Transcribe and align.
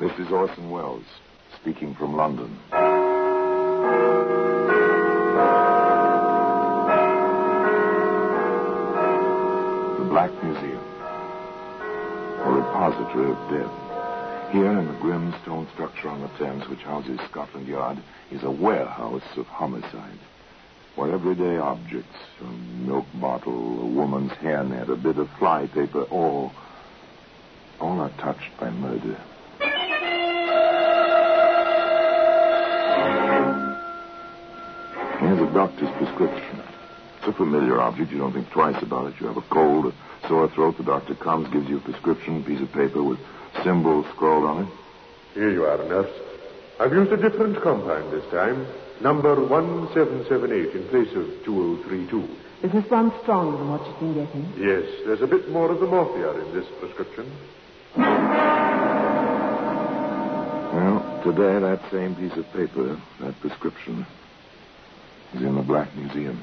This 0.00 0.12
is 0.20 0.30
Orson 0.30 0.70
Welles, 0.70 1.02
speaking 1.60 1.92
from 1.96 2.14
London. 2.14 2.56
The 9.98 10.04
Black 10.08 10.30
Museum, 10.44 10.84
a 12.38 12.50
repository 12.52 13.30
of 13.32 13.38
death. 13.50 14.52
Here 14.52 14.70
in 14.70 14.86
the 14.86 14.98
grim 15.00 15.34
stone 15.42 15.66
structure 15.74 16.08
on 16.08 16.20
the 16.20 16.28
Thames, 16.38 16.68
which 16.68 16.82
houses 16.82 17.18
Scotland 17.28 17.66
Yard, 17.66 17.98
is 18.30 18.44
a 18.44 18.50
warehouse 18.52 19.36
of 19.36 19.46
homicide. 19.46 20.20
Where 20.94 21.12
everyday 21.12 21.56
objects, 21.56 22.14
a 22.40 22.44
milk 22.44 23.06
bottle, 23.14 23.82
a 23.82 23.86
woman's 23.86 24.30
hairnet, 24.30 24.90
a 24.90 24.94
bit 24.94 25.18
of 25.18 25.28
fly 25.40 25.66
paper, 25.66 26.02
all, 26.02 26.52
all 27.80 27.98
are 27.98 28.12
touched 28.18 28.56
by 28.60 28.70
murder. 28.70 29.18
Doctor's 35.58 35.90
prescription. 35.98 36.62
It's 37.18 37.26
a 37.26 37.32
familiar 37.32 37.80
object. 37.80 38.12
You 38.12 38.18
don't 38.18 38.32
think 38.32 38.48
twice 38.50 38.80
about 38.80 39.08
it. 39.08 39.20
You 39.20 39.26
have 39.26 39.38
a 39.38 39.42
cold, 39.50 39.86
a 39.86 40.28
sore 40.28 40.48
throat. 40.54 40.76
The 40.78 40.84
doctor 40.84 41.16
comes, 41.16 41.52
gives 41.52 41.68
you 41.68 41.78
a 41.78 41.80
prescription, 41.80 42.44
piece 42.44 42.60
of 42.60 42.70
paper 42.70 43.02
with 43.02 43.18
symbols 43.64 44.06
scrawled 44.14 44.44
on 44.44 44.62
it. 44.62 44.68
Here 45.34 45.50
you 45.50 45.64
are, 45.64 45.78
nurse. 45.78 46.14
I've 46.78 46.92
used 46.92 47.10
a 47.10 47.16
different 47.16 47.60
compound 47.60 48.12
this 48.12 48.22
time. 48.30 48.68
Number 49.02 49.34
1778 49.34 50.76
in 50.76 50.88
place 50.90 51.10
of 51.16 51.26
2032. 51.44 52.28
Is 52.62 52.70
this 52.70 52.88
one 52.88 53.10
stronger 53.24 53.58
than 53.58 53.68
what 53.68 53.84
you've 53.84 53.98
been 53.98 54.14
getting? 54.14 54.44
Yes, 54.62 54.86
there's 55.06 55.22
a 55.22 55.26
bit 55.26 55.50
more 55.50 55.72
of 55.72 55.80
the 55.80 55.86
morphia 55.86 56.38
in 56.38 56.54
this 56.54 56.68
prescription. 56.78 57.26
Well, 60.70 61.02
today 61.24 61.58
that 61.58 61.82
same 61.90 62.14
piece 62.14 62.38
of 62.38 62.46
paper, 62.52 62.94
that 63.18 63.34
prescription, 63.40 64.06
in 65.34 65.54
the 65.54 65.62
Black 65.62 65.94
Museum. 65.94 66.40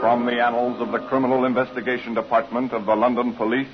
From 0.00 0.26
the 0.26 0.42
annals 0.42 0.80
of 0.80 0.92
the 0.92 0.98
Criminal 1.08 1.44
Investigation 1.46 2.14
Department 2.14 2.72
of 2.72 2.84
the 2.84 2.94
London 2.94 3.34
Police, 3.34 3.68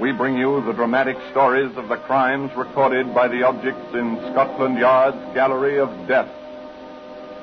we 0.00 0.12
bring 0.12 0.36
you 0.36 0.62
the 0.64 0.72
dramatic 0.72 1.16
stories 1.30 1.74
of 1.76 1.88
the 1.88 1.96
crimes 1.96 2.52
recorded 2.56 3.12
by 3.14 3.26
the 3.26 3.42
objects 3.42 3.94
in 3.94 4.16
Scotland 4.30 4.78
Yard's 4.78 5.34
Gallery 5.34 5.78
of 5.80 5.88
Death, 6.06 6.30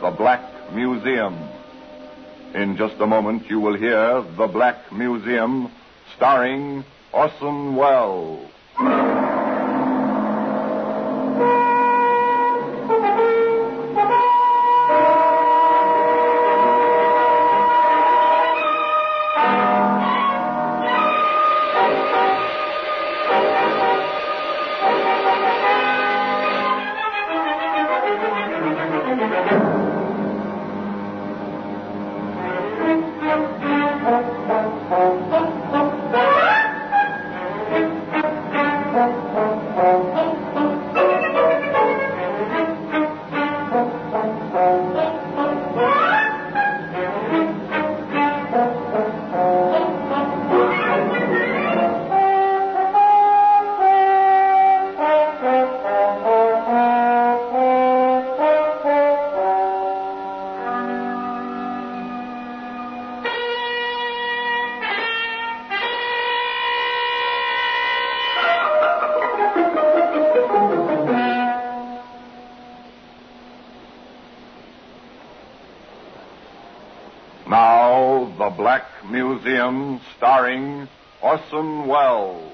the 0.01 0.11
Black 0.11 0.41
Museum. 0.73 1.37
In 2.53 2.77
just 2.77 2.95
a 2.99 3.07
moment, 3.07 3.49
you 3.49 3.59
will 3.59 3.75
hear 3.75 4.21
The 4.37 4.47
Black 4.47 4.91
Museum, 4.93 5.71
starring 6.15 6.85
Orson 7.13 7.75
Welles. 7.75 8.49
Starring 79.63 80.89
Orson 81.21 81.87
Welles. 81.87 82.51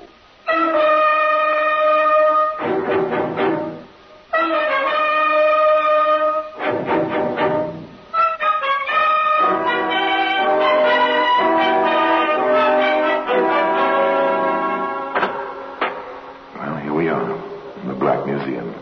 Well, 16.54 16.78
here 16.78 16.94
we 16.94 17.08
are 17.08 17.82
in 17.82 17.88
the 17.88 17.96
Black 17.96 18.24
Museum, 18.28 18.76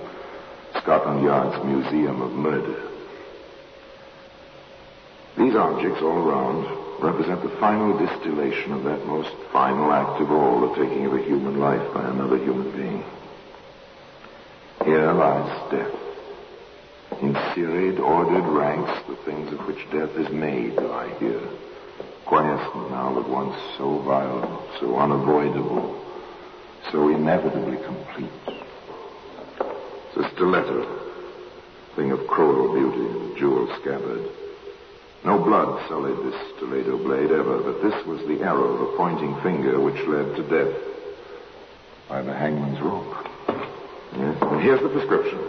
Scotland 0.81 1.23
Yard's 1.23 1.63
Museum 1.65 2.21
of 2.21 2.31
Murder. 2.33 2.89
These 5.37 5.55
objects 5.55 6.01
all 6.01 6.27
around 6.27 6.76
represent 7.01 7.41
the 7.43 7.55
final 7.59 7.97
distillation 7.97 8.73
of 8.73 8.83
that 8.83 9.05
most 9.05 9.29
final 9.51 9.91
act 9.91 10.21
of 10.21 10.31
all, 10.31 10.61
the 10.61 10.75
taking 10.75 11.05
of 11.05 11.13
a 11.13 11.23
human 11.23 11.59
life 11.59 11.93
by 11.93 12.07
another 12.09 12.37
human 12.37 12.71
being. 12.71 13.03
Here 14.83 15.11
lies 15.11 15.71
death. 15.71 15.93
In 17.21 17.33
serried, 17.53 17.99
ordered 17.99 18.45
ranks, 18.45 19.07
the 19.07 19.15
things 19.25 19.51
of 19.51 19.65
which 19.67 19.89
death 19.91 20.15
is 20.17 20.29
made 20.29 20.75
lie 20.75 21.13
here, 21.19 21.41
quiescent 22.25 22.91
now 22.91 23.13
that 23.15 23.27
once 23.27 23.55
so 23.77 23.99
violent, 23.99 24.61
so 24.79 24.97
unavoidable, 24.97 26.03
so 26.91 27.09
inevitably 27.09 27.77
complete. 27.85 28.31
It's 30.07 30.17
a 30.17 30.35
stiletto, 30.35 30.99
thing 31.95 32.11
of 32.11 32.27
cruel 32.27 32.73
beauty 32.73 33.39
jewel 33.39 33.67
scabbard. 33.81 34.46
No 35.23 35.37
blood 35.37 35.87
sullied 35.87 36.17
this 36.25 36.55
stiletto 36.55 36.97
blade 36.97 37.31
ever, 37.31 37.59
but 37.59 37.81
this 37.81 38.05
was 38.05 38.19
the 38.27 38.43
arrow, 38.43 38.77
the 38.77 38.97
pointing 38.97 39.35
finger, 39.41 39.79
which 39.79 39.99
led 40.07 40.35
to 40.35 40.43
death 40.43 40.75
by 42.07 42.21
the 42.21 42.33
hangman's 42.33 42.79
rope. 42.79 43.27
Yes, 44.15 44.37
and 44.41 44.61
here's 44.61 44.81
the 44.81 44.89
prescription, 44.89 45.39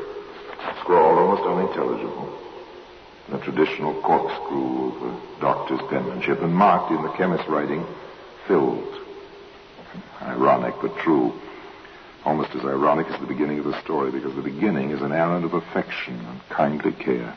scrawled 0.81 1.19
almost 1.19 1.43
unintelligible. 1.43 2.39
In 3.29 3.35
the 3.35 3.45
traditional 3.45 4.01
corkscrew 4.03 4.97
of 4.97 5.03
a 5.03 5.41
doctor's 5.41 5.81
penmanship, 5.89 6.41
and 6.41 6.55
marked 6.55 6.91
in 6.91 7.03
the 7.03 7.13
chemist's 7.13 7.49
writing, 7.49 7.87
filled. 8.47 9.01
Ironic, 10.23 10.75
but 10.83 10.97
true. 10.99 11.33
Almost 12.25 12.55
as 12.57 12.65
ironic 12.65 13.07
as 13.07 13.21
the 13.21 13.27
beginning 13.27 13.61
of 13.61 13.67
the 13.67 13.81
story, 13.83 14.11
because 14.11 14.35
the 14.35 14.43
beginning 14.43 14.91
is 14.91 15.03
an 15.03 15.13
errand 15.13 15.45
of 15.45 15.55
affection 15.55 16.19
and 16.19 16.41
kindly 16.49 16.93
care. 16.93 17.37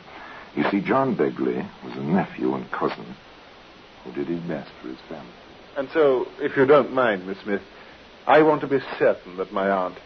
You 0.56 0.66
see, 0.70 0.82
John 0.82 1.16
Begley 1.16 1.68
was 1.84 1.94
a 1.96 2.02
nephew 2.02 2.54
and 2.56 2.70
cousin 2.72 3.16
who 4.04 4.12
did 4.12 4.28
his 4.28 4.42
best 4.42 4.70
for 4.82 4.90
his 4.90 5.00
family. 5.08 5.32
And 5.78 5.90
so, 5.94 6.28
if 6.40 6.58
you 6.58 6.66
don't 6.66 6.92
mind, 6.92 7.26
Miss 7.26 7.38
Smith, 7.44 7.62
I 8.28 8.42
want 8.42 8.62
to 8.62 8.68
be 8.68 8.80
certain 9.00 9.38
that 9.38 9.54
my 9.54 9.70
aunt, 9.70 9.98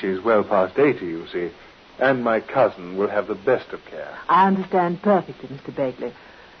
she's 0.00 0.20
well 0.20 0.42
past 0.42 0.78
80, 0.78 1.06
you 1.06 1.26
see, 1.32 1.50
and 2.00 2.24
my 2.24 2.40
cousin 2.40 2.96
will 2.96 3.08
have 3.08 3.28
the 3.28 3.34
best 3.34 3.70
of 3.72 3.84
care. 3.84 4.18
I 4.28 4.48
understand 4.48 5.02
perfectly, 5.02 5.48
Mr. 5.48 5.72
Begley. 5.72 6.12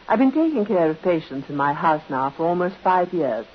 I've 0.08 0.18
been 0.18 0.32
taking 0.32 0.64
care 0.66 0.90
of 0.90 1.00
patients 1.02 1.48
in 1.48 1.56
my 1.56 1.72
house 1.72 2.02
now 2.08 2.30
for 2.30 2.46
almost 2.46 2.76
five 2.82 3.12
years. 3.12 3.46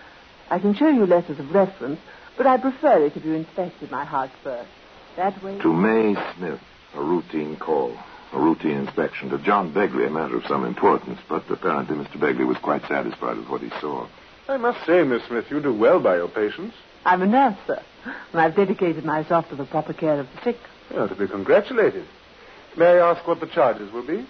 I 0.49 0.59
can 0.59 0.75
show 0.75 0.89
you 0.89 1.05
letters 1.05 1.39
of 1.39 1.53
reference, 1.53 1.99
but 2.37 2.47
I 2.47 2.57
prefer 2.57 3.05
it 3.05 3.15
if 3.15 3.23
you 3.23 3.33
inspected 3.33 3.91
my 3.91 4.05
house 4.05 4.31
first. 4.43 4.69
That 5.15 5.41
way. 5.43 5.59
To 5.59 5.73
May 5.73 6.15
Smith, 6.35 6.59
a 6.93 7.01
routine 7.01 7.55
call, 7.57 7.97
a 8.35 8.39
routine 8.39 8.77
inspection. 8.77 9.29
To 9.29 9.37
John 9.37 9.73
Begley, 9.73 10.07
a 10.07 10.09
matter 10.09 10.35
of 10.35 10.45
some 10.45 10.65
importance, 10.65 11.19
but 11.29 11.49
apparently 11.49 11.95
Mr. 11.95 12.17
Begley 12.17 12.45
was 12.45 12.57
quite 12.57 12.81
satisfied 12.87 13.37
with 13.37 13.47
what 13.47 13.61
he 13.61 13.69
saw. 13.81 14.07
I 14.47 14.57
must 14.57 14.85
say, 14.85 15.03
Miss 15.03 15.23
Smith, 15.27 15.45
you 15.49 15.61
do 15.61 15.73
well 15.73 15.99
by 15.99 16.17
your 16.17 16.27
patients. 16.27 16.75
I'm 17.05 17.21
a 17.21 17.27
nurse, 17.27 17.57
sir, 17.65 17.81
and 18.03 18.41
I've 18.41 18.55
dedicated 18.55 19.05
myself 19.05 19.47
to 19.49 19.55
the 19.55 19.65
proper 19.65 19.93
care 19.93 20.19
of 20.19 20.27
the 20.35 20.41
sick. 20.43 20.57
You 20.91 20.99
are 20.99 21.07
to 21.07 21.15
be 21.15 21.27
congratulated. 21.27 22.05
May 22.77 22.85
I 22.85 23.11
ask 23.11 23.25
what 23.25 23.39
the 23.39 23.47
charges 23.47 23.91
will 23.91 24.05
be? 24.05 24.25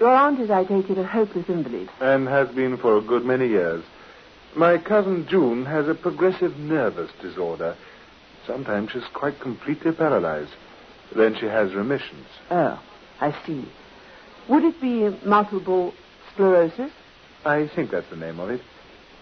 Your 0.00 0.12
aunt 0.12 0.40
is, 0.40 0.50
I 0.50 0.64
take 0.64 0.90
it, 0.90 0.98
a 0.98 1.04
hopeless 1.04 1.48
invalid. 1.48 1.88
And 2.00 2.26
has 2.26 2.48
been 2.48 2.76
for 2.76 2.98
a 2.98 3.00
good 3.00 3.24
many 3.24 3.48
years. 3.48 3.84
My 4.56 4.78
cousin 4.78 5.26
June 5.28 5.64
has 5.66 5.88
a 5.88 5.94
progressive 5.94 6.56
nervous 6.58 7.10
disorder. 7.22 7.76
Sometimes 8.46 8.90
she's 8.90 9.02
quite 9.12 9.40
completely 9.40 9.92
paralyzed. 9.92 10.52
Then 11.14 11.36
she 11.38 11.46
has 11.46 11.74
remissions. 11.74 12.26
Oh, 12.50 12.80
I 13.24 13.34
see. 13.46 13.64
Would 14.48 14.64
it 14.64 14.80
be 14.82 15.08
multiple 15.26 15.94
sclerosis? 16.32 16.90
I 17.46 17.68
think 17.74 17.90
that's 17.90 18.10
the 18.10 18.16
name 18.16 18.38
of 18.38 18.50
it. 18.50 18.60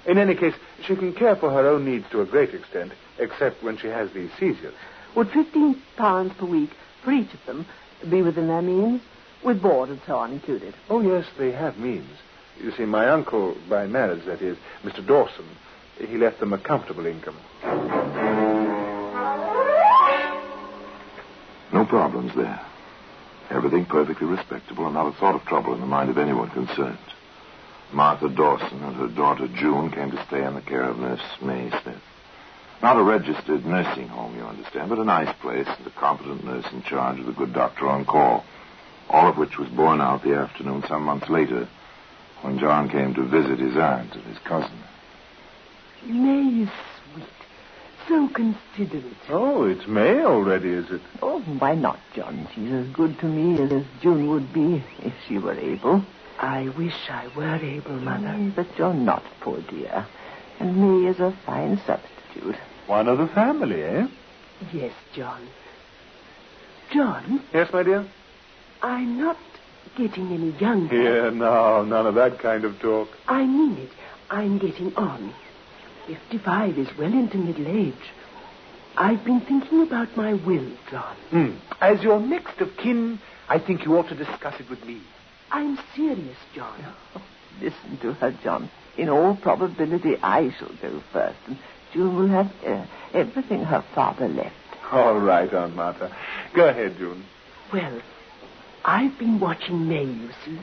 In 0.07 0.19
any 0.19 0.35
case, 0.35 0.55
she 0.85 0.97
can 0.97 1.13
care 1.13 1.37
for 1.37 1.51
her 1.51 1.69
own 1.69 1.85
needs 1.85 2.07
to 2.11 2.21
a 2.21 2.27
great 2.27 2.53
extent, 2.53 2.91
except 3.21 3.63
when 3.63 3.79
she 3.79 3.87
has 3.87 4.11
these 4.11 4.31
seizures. 4.41 4.75
Would 5.15 5.31
fifteen 5.31 5.81
pounds 5.97 6.33
per 6.37 6.47
week 6.47 6.71
for 7.05 7.13
each 7.13 7.33
of 7.33 7.47
them 7.47 7.65
be 8.11 8.23
within 8.23 8.49
their 8.49 8.63
means, 8.63 9.03
with 9.45 9.63
board 9.63 9.89
and 9.89 10.01
so 10.05 10.17
on 10.17 10.33
included? 10.33 10.75
Oh, 10.91 11.01
yes, 11.01 11.25
they 11.39 11.53
have 11.53 11.79
means. 11.79 12.11
You 12.61 12.73
see, 12.73 12.85
my 12.85 13.09
uncle, 13.09 13.57
by 13.69 13.87
marriage, 13.87 14.25
that 14.27 14.43
is, 14.43 14.59
Mr. 14.83 15.07
Dawson, 15.07 15.47
he 15.97 16.17
left 16.17 16.41
them 16.41 16.53
a 16.53 16.59
comfortable 16.59 17.07
income. 17.07 17.37
No 21.73 21.85
problems 21.85 22.35
there. 22.35 22.61
Everything 23.53 23.85
perfectly 23.85 24.27
respectable 24.27 24.87
and 24.87 24.95
not 24.95 25.09
a 25.09 25.13
thought 25.13 25.35
of 25.35 25.45
trouble 25.45 25.75
in 25.75 25.81
the 25.81 25.87
mind 25.87 26.09
of 26.09 26.17
anyone 26.17 26.49
concerned. 26.51 26.99
Martha 27.93 28.31
Dawson 28.31 28.83
and 28.83 28.97
her 28.97 29.09
daughter 29.09 29.47
June 29.49 29.91
came 29.91 30.11
to 30.11 30.25
stay 30.27 30.43
in 30.43 30.55
the 30.55 30.63
care 30.63 30.85
of 30.85 30.99
Nurse 30.99 31.21
May 31.43 31.69
Smith. 31.83 32.01
Not 32.83 32.97
a 32.97 33.03
registered 33.03 33.67
nursing 33.67 34.09
home, 34.09 34.35
you 34.37 34.43
understand, 34.43 34.89
but 34.89 34.99
a 34.99 35.05
nice 35.05 35.33
place 35.41 35.69
and 35.69 35.87
a 35.87 35.91
competent 35.91 36.45
nurse 36.45 36.67
in 36.73 36.83
charge 36.83 37.19
with 37.19 37.29
a 37.29 37.39
good 37.39 37.53
doctor 37.53 37.87
on 37.89 38.07
call. 38.07 38.45
All 39.11 39.29
of 39.29 39.37
which 39.37 39.59
was 39.59 39.69
borne 39.69 40.01
out 40.01 40.23
the 40.23 40.35
afternoon 40.35 40.83
some 40.89 41.03
months 41.03 41.29
later 41.29 41.69
when 42.41 42.59
John 42.59 42.89
came 42.89 43.15
to 43.15 43.23
visit 43.23 43.59
his 43.59 43.77
aunt 43.77 44.15
and 44.15 44.25
his 44.25 44.39
cousin. 44.39 44.79
May. 46.07 46.69
So 48.23 48.29
considerate. 48.29 49.17
Oh, 49.31 49.65
it's 49.65 49.87
May 49.89 50.23
already, 50.25 50.71
is 50.71 50.91
it? 50.91 51.01
Oh, 51.21 51.41
why 51.41 51.75
not, 51.75 51.99
John? 52.15 52.47
She's 52.55 52.71
as 52.71 52.87
good 52.89 53.19
to 53.19 53.27
me 53.27 53.61
as 53.61 53.85
June 54.01 54.29
would 54.29 54.53
be 54.53 54.83
if 55.01 55.13
she 55.27 55.39
were 55.39 55.59
able. 55.59 56.05
I 56.39 56.69
wish 56.69 56.95
I 57.11 57.27
were 57.37 57.57
able, 57.57 57.97
Mother. 57.99 58.27
Mm, 58.29 58.55
But 58.55 58.67
you're 58.79 58.95
not, 58.95 59.25
poor 59.41 59.61
dear. 59.63 60.07
And 60.61 60.77
May 60.77 61.09
is 61.11 61.19
a 61.19 61.33
fine 61.45 61.81
substitute. 61.85 62.57
One 62.87 63.09
of 63.09 63.19
the 63.19 63.27
family, 63.27 63.83
eh? 63.83 64.07
Yes, 64.73 64.93
John. 65.15 65.49
John, 66.93 67.43
Yes, 67.53 67.73
my 67.73 67.83
dear? 67.83 68.07
I'm 68.83 69.19
not 69.19 69.39
getting 69.97 70.33
any 70.33 70.51
younger. 70.59 70.95
Here, 70.95 71.31
no, 71.33 71.83
none 71.85 72.07
of 72.07 72.15
that 72.15 72.39
kind 72.39 72.65
of 72.65 72.79
talk. 72.79 73.09
I 73.27 73.45
mean 73.45 73.79
it. 73.79 73.91
I'm 74.31 74.59
getting 74.59 74.95
on. 74.95 75.35
Fifty-five 76.07 76.79
is 76.79 76.89
well 76.99 77.13
into 77.13 77.39
middle 77.39 77.69
age. 77.69 77.95
I've 78.97 79.25
been 79.25 79.41
thinking 79.41 79.83
about 79.83 80.17
my 80.17 80.35
will, 80.35 80.71
John. 80.91 81.17
Hmm. 81.31 81.51
As 81.81 82.03
your 82.03 82.21
next 82.21 82.61
of 82.61 82.77
kin, 82.77 83.21
I 83.49 83.59
think 83.59 83.85
you 83.85 83.97
ought 83.97 84.09
to 84.09 84.15
discuss 84.15 84.55
it 84.61 84.69
with 84.69 84.85
me. 84.85 85.01
I'm 85.51 85.79
serious, 85.95 86.37
John. 86.55 86.95
Listen 87.61 87.99
to 88.03 88.13
her, 88.15 88.37
John. 88.43 88.71
In 88.99 89.09
all 89.09 89.37
probability, 89.37 90.17
I 90.23 90.51
shall 90.59 90.75
go 90.81 91.03
first, 91.13 91.39
and 91.47 91.59
June 91.95 92.17
will 92.17 92.29
have 92.29 92.53
uh, 92.67 92.85
everything 93.15 93.65
her 93.65 93.85
father 93.95 94.29
left. 94.29 94.55
All 94.91 95.19
right, 95.19 95.53
Aunt 95.53 95.75
Martha. 95.75 96.15
Go 96.55 96.69
ahead, 96.69 96.97
June. 96.99 97.25
Well, 97.73 98.03
I've 98.85 99.19
been 99.19 99.41
watching 99.41 99.89
May, 99.89 100.05
you 100.05 100.31
see. 100.45 100.59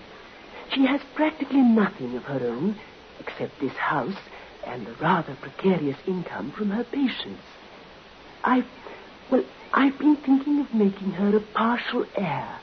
She 0.74 0.86
has 0.86 1.02
practically 1.16 1.62
nothing 1.62 2.16
of 2.16 2.24
her 2.24 2.48
own, 2.48 2.78
except 3.20 3.60
this 3.60 3.74
house 3.74 4.16
and 4.69 4.88
a 4.88 4.94
rather 5.01 5.36
precarious 5.42 5.98
income 6.06 6.51
from 6.51 6.69
her 6.69 6.83
patients. 6.83 7.42
I've, 8.44 8.66
well, 9.31 9.44
I've 9.74 9.98
been 9.98 10.16
thinking 10.18 10.60
of 10.60 10.74
making 10.74 11.12
her 11.12 11.36
a 11.36 11.42
partial 11.54 12.06
heir. 12.16 12.60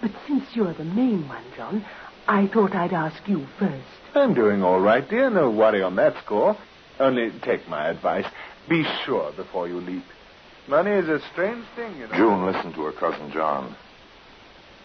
But 0.00 0.12
since 0.26 0.44
you're 0.54 0.72
the 0.72 0.84
main 0.84 1.28
one, 1.28 1.44
John, 1.56 1.84
I 2.26 2.46
thought 2.46 2.74
I'd 2.74 2.92
ask 2.92 3.26
you 3.26 3.46
first. 3.58 3.84
I'm 4.14 4.34
doing 4.34 4.62
all 4.62 4.80
right, 4.80 5.08
dear. 5.08 5.28
No 5.30 5.50
worry 5.50 5.82
on 5.82 5.96
that 5.96 6.16
score. 6.24 6.56
Only 6.98 7.30
take 7.42 7.68
my 7.68 7.88
advice. 7.88 8.26
Be 8.68 8.84
sure 9.04 9.32
before 9.32 9.68
you 9.68 9.80
leap. 9.80 10.04
Money 10.68 10.92
is 10.92 11.08
a 11.08 11.20
strange 11.32 11.64
thing, 11.74 11.96
you 11.96 12.06
know. 12.06 12.14
June 12.14 12.46
listened 12.46 12.74
to 12.74 12.82
her 12.84 12.92
cousin 12.92 13.32
John. 13.32 13.74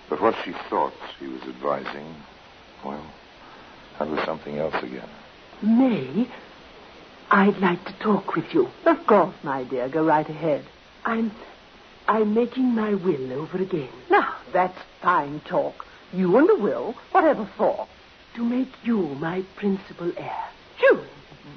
But 0.10 0.22
what 0.22 0.36
she 0.44 0.54
thought 0.70 0.94
he 1.20 1.28
was 1.28 1.42
advising, 1.44 2.16
well, 2.84 3.06
that 4.00 4.10
was 4.10 4.24
something 4.26 4.58
else 4.58 4.76
again. 4.82 5.10
May, 5.62 6.28
I'd 7.32 7.58
like 7.58 7.84
to 7.86 7.94
talk 8.00 8.36
with 8.36 8.54
you. 8.54 8.70
Of 8.86 9.06
course, 9.08 9.36
my 9.44 9.64
dear. 9.64 9.90
Go 9.90 10.04
right 10.06 10.28
ahead. 10.28 10.64
I'm, 11.04 11.32
I'm 12.08 12.34
making 12.34 12.76
my 12.76 12.94
will 12.94 13.34
over 13.34 13.58
again. 13.62 13.90
Now, 14.10 14.36
that's 14.54 14.78
fine 15.02 15.42
talk. 15.42 15.86
You 16.14 16.38
and 16.38 16.48
the 16.48 16.56
will, 16.56 16.94
whatever 17.12 17.50
for? 17.58 17.88
To 18.36 18.44
make 18.44 18.72
you 18.84 18.98
my 19.16 19.44
principal 19.56 20.12
heir. 20.18 20.44
June, 20.80 21.06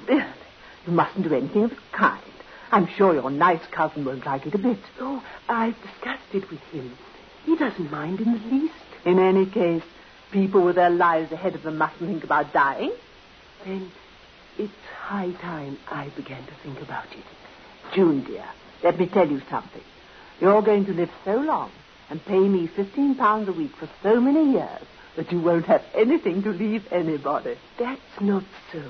really, 0.07 0.25
you 0.85 0.93
mustn't 0.93 1.27
do 1.27 1.33
anything 1.35 1.63
of 1.63 1.69
the 1.71 1.77
kind. 1.91 2.21
I'm 2.71 2.87
sure 2.87 3.13
your 3.13 3.29
nice 3.29 3.65
cousin 3.71 4.05
won't 4.05 4.25
like 4.25 4.45
it 4.45 4.55
a 4.55 4.57
bit. 4.57 4.79
Oh, 4.99 5.23
I've 5.47 5.79
discussed 5.81 6.33
it 6.33 6.49
with 6.49 6.61
him. 6.71 6.97
He 7.45 7.55
doesn't 7.55 7.91
mind 7.91 8.21
in 8.21 8.33
the 8.33 8.55
least. 8.55 8.73
In 9.05 9.19
any 9.19 9.45
case, 9.45 9.83
people 10.31 10.61
with 10.63 10.75
their 10.75 10.89
lives 10.89 11.31
ahead 11.31 11.55
of 11.55 11.63
them 11.63 11.77
mustn't 11.77 12.09
think 12.09 12.23
about 12.23 12.53
dying. 12.53 12.93
Then 13.65 13.91
it's 14.59 14.71
high 14.97 15.31
time 15.41 15.77
I 15.89 16.09
began 16.09 16.45
to 16.45 16.53
think 16.61 16.81
about 16.81 17.11
it. 17.13 17.25
June, 17.95 18.23
dear, 18.23 18.45
let 18.83 18.99
me 18.99 19.07
tell 19.07 19.27
you 19.27 19.41
something. 19.49 19.81
You're 20.39 20.61
going 20.61 20.85
to 20.85 20.93
live 20.93 21.09
so 21.25 21.37
long 21.37 21.71
and 22.09 22.23
pay 22.23 22.39
me 22.39 22.67
fifteen 22.67 23.15
pounds 23.15 23.49
a 23.49 23.53
week 23.53 23.75
for 23.75 23.89
so 24.03 24.19
many 24.19 24.51
years 24.51 24.81
that 25.15 25.31
you 25.31 25.39
won't 25.39 25.65
have 25.65 25.83
anything 25.95 26.43
to 26.43 26.49
leave 26.51 26.91
anybody. 26.91 27.57
That's 27.77 28.21
not 28.21 28.43
so. 28.71 28.83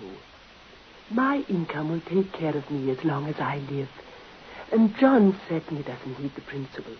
My 1.12 1.44
income 1.48 1.90
will 1.90 2.02
take 2.02 2.34
care 2.34 2.56
of 2.56 2.70
me 2.70 2.92
as 2.92 3.04
long 3.04 3.28
as 3.28 3.40
I 3.40 3.58
live. 3.58 3.90
And 4.72 4.96
John 4.98 5.40
certainly 5.48 5.84
doesn't 5.84 6.20
need 6.20 6.36
the 6.36 6.42
principal. 6.42 6.94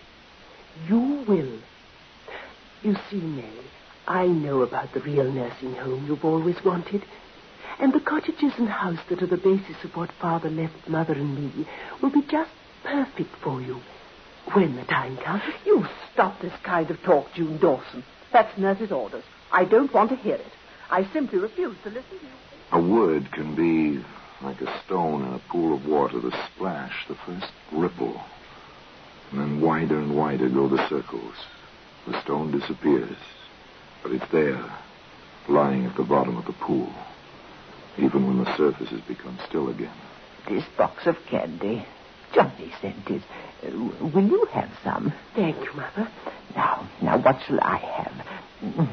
You 0.88 1.24
will. 1.28 1.58
You 2.82 2.96
see, 3.08 3.20
May, 3.20 3.52
I 4.08 4.26
know 4.26 4.62
about 4.62 4.92
the 4.92 5.00
real 5.00 5.30
nursing 5.30 5.74
home 5.74 6.06
you've 6.08 6.24
always 6.24 6.64
wanted. 6.64 7.04
And 7.80 7.94
the 7.94 8.00
cottages 8.00 8.52
and 8.58 8.68
house 8.68 8.98
that 9.08 9.22
are 9.22 9.26
the 9.26 9.38
basis 9.38 9.82
of 9.84 9.96
what 9.96 10.12
Father 10.20 10.50
left 10.50 10.86
Mother 10.86 11.14
and 11.14 11.34
me 11.34 11.66
will 12.02 12.10
be 12.10 12.22
just 12.22 12.50
perfect 12.84 13.34
for 13.42 13.62
you 13.62 13.80
when 14.52 14.76
the 14.76 14.84
time 14.84 15.16
comes. 15.16 15.42
You 15.64 15.86
stop 16.12 16.40
this 16.42 16.52
kind 16.62 16.90
of 16.90 17.02
talk, 17.02 17.32
June 17.34 17.56
Dawson. 17.58 18.04
That's 18.32 18.58
nurse's 18.58 18.92
orders. 18.92 19.24
I 19.50 19.64
don't 19.64 19.92
want 19.94 20.10
to 20.10 20.16
hear 20.16 20.34
it. 20.34 20.52
I 20.90 21.04
simply 21.12 21.38
refuse 21.38 21.76
to 21.84 21.88
listen 21.88 22.18
to 22.18 22.26
you. 22.26 22.30
A 22.72 22.80
word 22.80 23.32
can 23.32 23.54
be 23.54 24.04
like 24.42 24.60
a 24.60 24.82
stone 24.84 25.24
in 25.24 25.32
a 25.32 25.40
pool 25.50 25.74
of 25.74 25.86
water, 25.86 26.20
the 26.20 26.36
splash, 26.46 27.06
the 27.08 27.16
first 27.26 27.50
ripple. 27.72 28.20
And 29.30 29.40
then 29.40 29.60
wider 29.60 29.98
and 29.98 30.16
wider 30.16 30.48
go 30.48 30.68
the 30.68 30.88
circles. 30.88 31.34
The 32.06 32.20
stone 32.22 32.50
disappears, 32.50 33.16
but 34.02 34.12
it's 34.12 34.30
there, 34.32 34.64
lying 35.48 35.86
at 35.86 35.96
the 35.96 36.04
bottom 36.04 36.36
of 36.36 36.46
the 36.46 36.52
pool, 36.52 36.92
even 37.98 38.26
when 38.26 38.44
the 38.44 38.56
surface 38.56 38.90
has 38.90 39.00
become 39.02 39.38
still 39.48 39.68
again. 39.68 39.94
This 40.48 40.64
box 40.76 41.06
of 41.06 41.16
candy. 41.30 41.84
Johnny 42.34 42.72
sent 42.80 43.08
it. 43.08 43.22
Uh, 43.64 44.06
will 44.14 44.26
you 44.26 44.46
have 44.52 44.70
some? 44.84 45.12
Thank 45.34 45.56
you, 45.56 45.72
Mother. 45.74 46.08
Now, 46.54 46.88
now, 47.02 47.18
what 47.20 47.36
shall 47.46 47.60
I 47.60 47.76
have? 47.76 48.88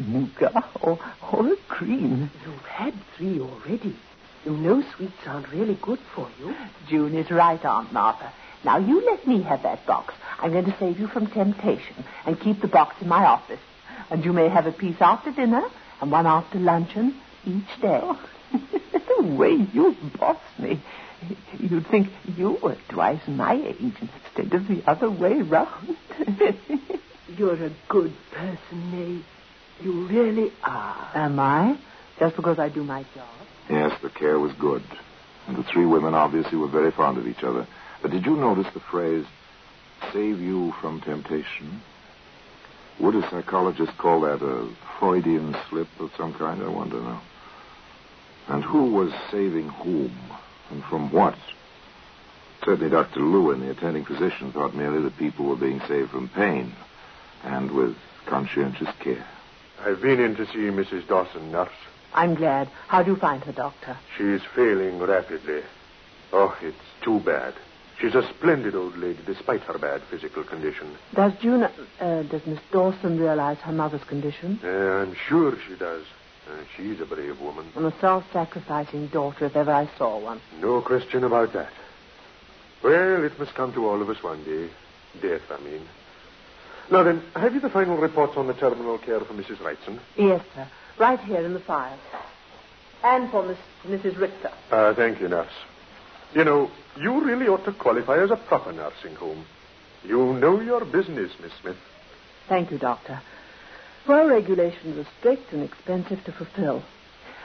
Nougat 0.00 0.64
or, 0.82 0.98
or 1.32 1.52
a 1.52 1.56
cream? 1.68 2.30
You've 2.44 2.60
had 2.62 2.94
three 3.16 3.40
already. 3.40 3.96
You 4.44 4.52
know 4.52 4.82
sweets 4.96 5.14
aren't 5.26 5.48
really 5.50 5.78
good 5.80 5.98
for 6.14 6.28
you. 6.38 6.54
June 6.88 7.14
is 7.14 7.30
right, 7.30 7.62
Aunt 7.64 7.92
Martha. 7.92 8.32
Now, 8.64 8.78
you 8.78 9.04
let 9.04 9.26
me 9.26 9.42
have 9.42 9.62
that 9.62 9.86
box. 9.86 10.14
I'm 10.38 10.52
going 10.52 10.64
to 10.64 10.76
save 10.78 10.98
you 10.98 11.08
from 11.08 11.26
temptation 11.28 12.04
and 12.26 12.40
keep 12.40 12.60
the 12.60 12.68
box 12.68 12.96
in 13.00 13.08
my 13.08 13.24
office. 13.24 13.60
And 14.10 14.24
you 14.24 14.32
may 14.32 14.48
have 14.48 14.66
a 14.66 14.72
piece 14.72 14.96
after 15.00 15.32
dinner 15.32 15.62
and 16.00 16.10
one 16.10 16.26
after 16.26 16.58
luncheon 16.58 17.20
each 17.48 17.80
day. 17.80 18.00
the 18.52 19.22
way 19.34 19.52
you 19.72 19.96
boss 20.18 20.36
me. 20.58 20.80
You'd 21.58 21.86
think 21.88 22.08
you 22.36 22.58
were 22.62 22.76
twice 22.88 23.26
my 23.26 23.54
age 23.54 23.76
instead 24.00 24.54
of 24.54 24.68
the 24.68 24.82
other 24.88 25.10
way 25.10 25.40
round. 25.42 25.96
You're 27.36 27.64
a 27.64 27.72
good 27.88 28.14
person, 28.32 28.90
May. 28.92 29.22
You 29.84 30.06
really 30.06 30.52
are. 30.62 31.10
Am 31.14 31.38
I? 31.40 31.78
Just 32.18 32.36
because 32.36 32.58
I 32.58 32.68
do 32.68 32.82
my 32.84 33.02
job? 33.14 33.28
Yes, 33.68 33.92
the 34.02 34.10
care 34.10 34.38
was 34.38 34.52
good. 34.54 34.82
And 35.46 35.56
the 35.56 35.62
three 35.64 35.86
women 35.86 36.14
obviously 36.14 36.56
were 36.58 36.68
very 36.68 36.90
fond 36.90 37.18
of 37.18 37.26
each 37.26 37.42
other. 37.42 37.66
But 38.02 38.10
did 38.12 38.24
you 38.26 38.36
notice 38.36 38.66
the 38.72 38.80
phrase, 38.80 39.24
save 40.12 40.40
you 40.40 40.72
from 40.80 41.00
temptation? 41.00 41.82
Would 43.00 43.14
a 43.16 43.22
psychologist 43.30 43.96
call 43.98 44.20
that 44.22 44.42
a 44.42 44.68
Freudian 44.98 45.56
slip 45.68 45.88
of 46.00 46.10
some 46.16 46.34
kind? 46.34 46.62
I 46.62 46.68
wonder 46.68 47.00
now. 47.00 47.22
And 48.48 48.64
who 48.64 48.92
was 48.92 49.12
saving 49.30 49.68
whom? 49.68 50.12
And 50.70 50.82
from 50.84 51.12
what? 51.12 51.36
Certainly 52.64 52.90
Dr. 52.90 53.20
Lewin, 53.20 53.60
the 53.60 53.70
attending 53.70 54.04
physician, 54.04 54.52
thought 54.52 54.74
merely 54.74 55.02
that 55.02 55.16
people 55.16 55.46
were 55.46 55.56
being 55.56 55.80
saved 55.86 56.10
from 56.10 56.28
pain, 56.28 56.74
and 57.44 57.70
with 57.70 57.96
conscientious 58.26 58.88
care. 59.00 59.26
I've 59.80 60.02
been 60.02 60.20
in 60.20 60.34
to 60.36 60.46
see 60.46 60.58
Mrs. 60.58 61.06
Dawson, 61.06 61.52
nurse. 61.52 61.70
I'm 62.12 62.34
glad. 62.34 62.68
How 62.88 63.02
do 63.02 63.12
you 63.12 63.16
find 63.16 63.42
her, 63.44 63.52
Doctor? 63.52 63.96
She's 64.16 64.40
failing 64.54 64.98
rapidly. 64.98 65.62
Oh, 66.32 66.56
it's 66.60 66.76
too 67.02 67.20
bad. 67.20 67.54
She's 68.00 68.14
a 68.14 68.22
splendid 68.36 68.74
old 68.74 68.96
lady, 68.96 69.18
despite 69.26 69.62
her 69.62 69.78
bad 69.78 70.02
physical 70.10 70.44
condition. 70.44 70.96
Does 71.14 71.32
June, 71.40 71.64
uh, 71.64 72.22
does 72.22 72.46
Miss 72.46 72.60
Dawson 72.70 73.18
realize 73.18 73.58
her 73.58 73.72
mother's 73.72 74.04
condition? 74.04 74.60
Uh, 74.62 74.68
I'm 74.68 75.16
sure 75.28 75.56
she 75.68 75.74
does. 75.74 76.04
Uh, 76.48 76.62
she's 76.76 77.00
a 77.00 77.04
brave 77.04 77.40
woman. 77.40 77.66
And 77.76 77.84
a 77.86 77.94
self-sacrificing 78.00 79.08
daughter, 79.08 79.46
if 79.46 79.56
ever 79.56 79.72
I 79.72 79.88
saw 79.98 80.18
one. 80.18 80.40
No 80.60 80.80
question 80.80 81.24
about 81.24 81.52
that. 81.52 81.70
Well, 82.82 83.24
it 83.24 83.38
must 83.38 83.54
come 83.54 83.72
to 83.74 83.86
all 83.86 84.00
of 84.00 84.08
us 84.08 84.22
one 84.22 84.44
day. 84.44 84.70
Death, 85.20 85.42
I 85.50 85.60
mean. 85.62 85.82
Now 86.90 87.02
then, 87.02 87.22
have 87.34 87.54
you 87.54 87.60
the 87.60 87.68
final 87.68 87.98
reports 87.98 88.36
on 88.36 88.46
the 88.46 88.54
terminal 88.54 88.98
care 88.98 89.20
for 89.20 89.34
Mrs. 89.34 89.58
Wrightson? 89.58 89.98
Yes, 90.16 90.42
sir. 90.54 90.66
Right 90.98 91.20
here 91.20 91.44
in 91.44 91.52
the 91.52 91.60
file. 91.60 91.98
And 93.04 93.30
for 93.30 93.44
Miss, 93.46 93.58
Mrs. 93.86 94.18
Richter. 94.18 94.50
Uh, 94.70 94.94
thank 94.94 95.20
you, 95.20 95.28
nurse. 95.28 95.52
You 96.34 96.44
know, 96.44 96.70
you 96.96 97.24
really 97.24 97.46
ought 97.46 97.64
to 97.66 97.72
qualify 97.72 98.22
as 98.22 98.30
a 98.30 98.36
proper 98.36 98.72
nursing 98.72 99.14
home. 99.14 99.44
You 100.04 100.32
know 100.34 100.60
your 100.60 100.84
business, 100.84 101.32
Miss 101.40 101.52
Smith. 101.60 101.76
Thank 102.48 102.70
you, 102.70 102.78
Doctor. 102.78 103.20
Well, 104.08 104.26
regulations 104.26 104.98
are 104.98 105.06
strict 105.18 105.52
and 105.52 105.62
expensive 105.62 106.24
to 106.24 106.32
fulfill. 106.32 106.82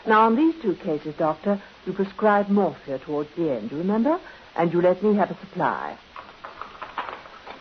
Now, 0.08 0.26
on 0.26 0.38
these 0.38 0.56
two 0.62 0.76
cases, 0.76 1.14
Doctor, 1.16 1.62
you 1.86 1.92
prescribed 1.92 2.50
morphia 2.50 3.00
towards 3.00 3.30
the 3.36 3.52
end, 3.52 3.70
you 3.70 3.78
remember? 3.78 4.18
And 4.56 4.72
you 4.72 4.82
let 4.82 5.04
me 5.04 5.14
have 5.16 5.30
a 5.30 5.38
supply. 5.42 5.98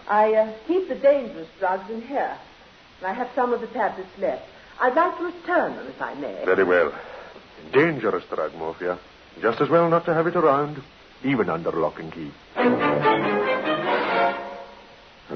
I 0.08 0.34
uh, 0.34 0.52
keep 0.68 0.88
the 0.88 0.94
dangerous 0.94 1.48
drugs 1.58 1.90
in 1.90 2.02
here. 2.02 2.38
And 3.00 3.08
I 3.08 3.12
have 3.12 3.28
some 3.34 3.52
of 3.52 3.60
the 3.60 3.66
tablets 3.66 4.10
left. 4.18 4.44
I'd 4.80 4.94
like 4.94 5.18
to 5.18 5.24
return 5.24 5.74
them, 5.74 5.88
if 5.88 6.00
I 6.00 6.14
may. 6.14 6.44
Very 6.44 6.64
well. 6.64 6.94
Dangerous 7.72 8.24
drug, 8.32 8.54
morphia. 8.54 8.98
Just 9.40 9.60
as 9.60 9.68
well 9.68 9.88
not 9.88 10.04
to 10.04 10.14
have 10.14 10.28
it 10.28 10.36
around, 10.36 10.80
even 11.24 11.48
under 11.48 11.72
lock 11.72 11.98
and 11.98 12.12
key. 12.12 12.30
A 12.56 12.64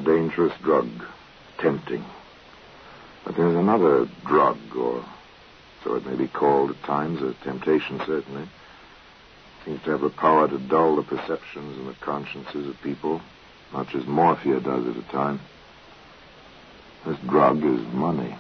dangerous 0.05 0.53
drug. 0.63 0.89
Tempting. 1.59 2.05
But 3.27 3.35
there's 3.35 3.57
another 3.57 4.09
drug, 4.25 4.57
or 4.77 5.05
so 5.83 5.97
it 5.97 6.07
may 6.07 6.15
be 6.15 6.29
called 6.29 6.71
at 6.71 6.81
times, 6.85 7.21
a 7.23 7.35
temptation 7.43 8.01
certainly. 8.07 8.49
Seems 9.65 9.83
to 9.83 9.91
have 9.91 10.01
the 10.03 10.11
power 10.11 10.47
to 10.47 10.59
dull 10.59 10.95
the 10.95 11.03
perceptions 11.03 11.77
and 11.77 11.89
the 11.89 11.97
consciences 12.01 12.69
of 12.69 12.81
people, 12.83 13.21
much 13.73 13.97
as 13.97 14.05
morphia 14.05 14.61
does 14.61 14.87
at 14.87 14.97
a 14.97 15.03
time. 15.11 15.41
This 17.05 17.19
drug 17.29 17.65
is 17.65 17.81
money. 17.93 18.37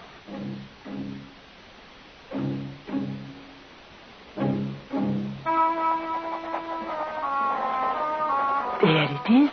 There 8.83 9.11
it 9.11 9.31
is. 9.33 9.50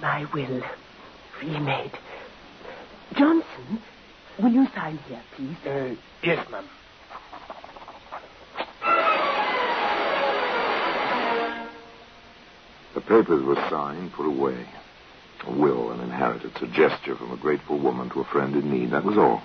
My 0.00 0.26
will. 0.34 0.62
Remade. 1.40 1.92
Johnson, 3.14 3.82
will 4.42 4.50
you 4.50 4.66
sign 4.74 4.98
here, 5.08 5.22
please? 5.36 5.56
Uh, 5.66 5.94
yes, 6.22 6.46
ma'am. 6.50 6.68
The 12.94 13.00
papers 13.02 13.44
were 13.44 13.56
signed, 13.70 14.12
put 14.12 14.26
away. 14.26 14.66
A 15.46 15.52
will, 15.52 15.92
an 15.92 16.00
inheritance, 16.00 16.56
a 16.62 16.66
gesture 16.66 17.14
from 17.14 17.30
a 17.30 17.36
grateful 17.36 17.78
woman 17.78 18.10
to 18.10 18.20
a 18.20 18.24
friend 18.24 18.54
in 18.54 18.70
need. 18.70 18.90
That 18.90 19.04
was 19.04 19.18
all. 19.18 19.42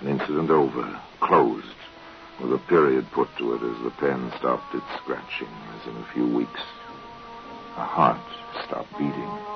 An 0.00 0.08
incident 0.08 0.50
over, 0.50 1.00
closed, 1.20 1.66
with 2.40 2.52
a 2.52 2.58
period 2.68 3.10
put 3.12 3.28
to 3.38 3.54
it 3.54 3.62
as 3.62 3.82
the 3.82 3.90
pen 3.98 4.30
stopped 4.38 4.74
its 4.74 4.84
scratching, 5.02 5.48
as 5.48 5.88
in 5.88 5.96
a 5.96 6.08
few 6.12 6.26
weeks. 6.26 6.60
A 7.76 7.84
heart 7.84 8.20
stopped 8.66 8.92
beating. 8.92 9.49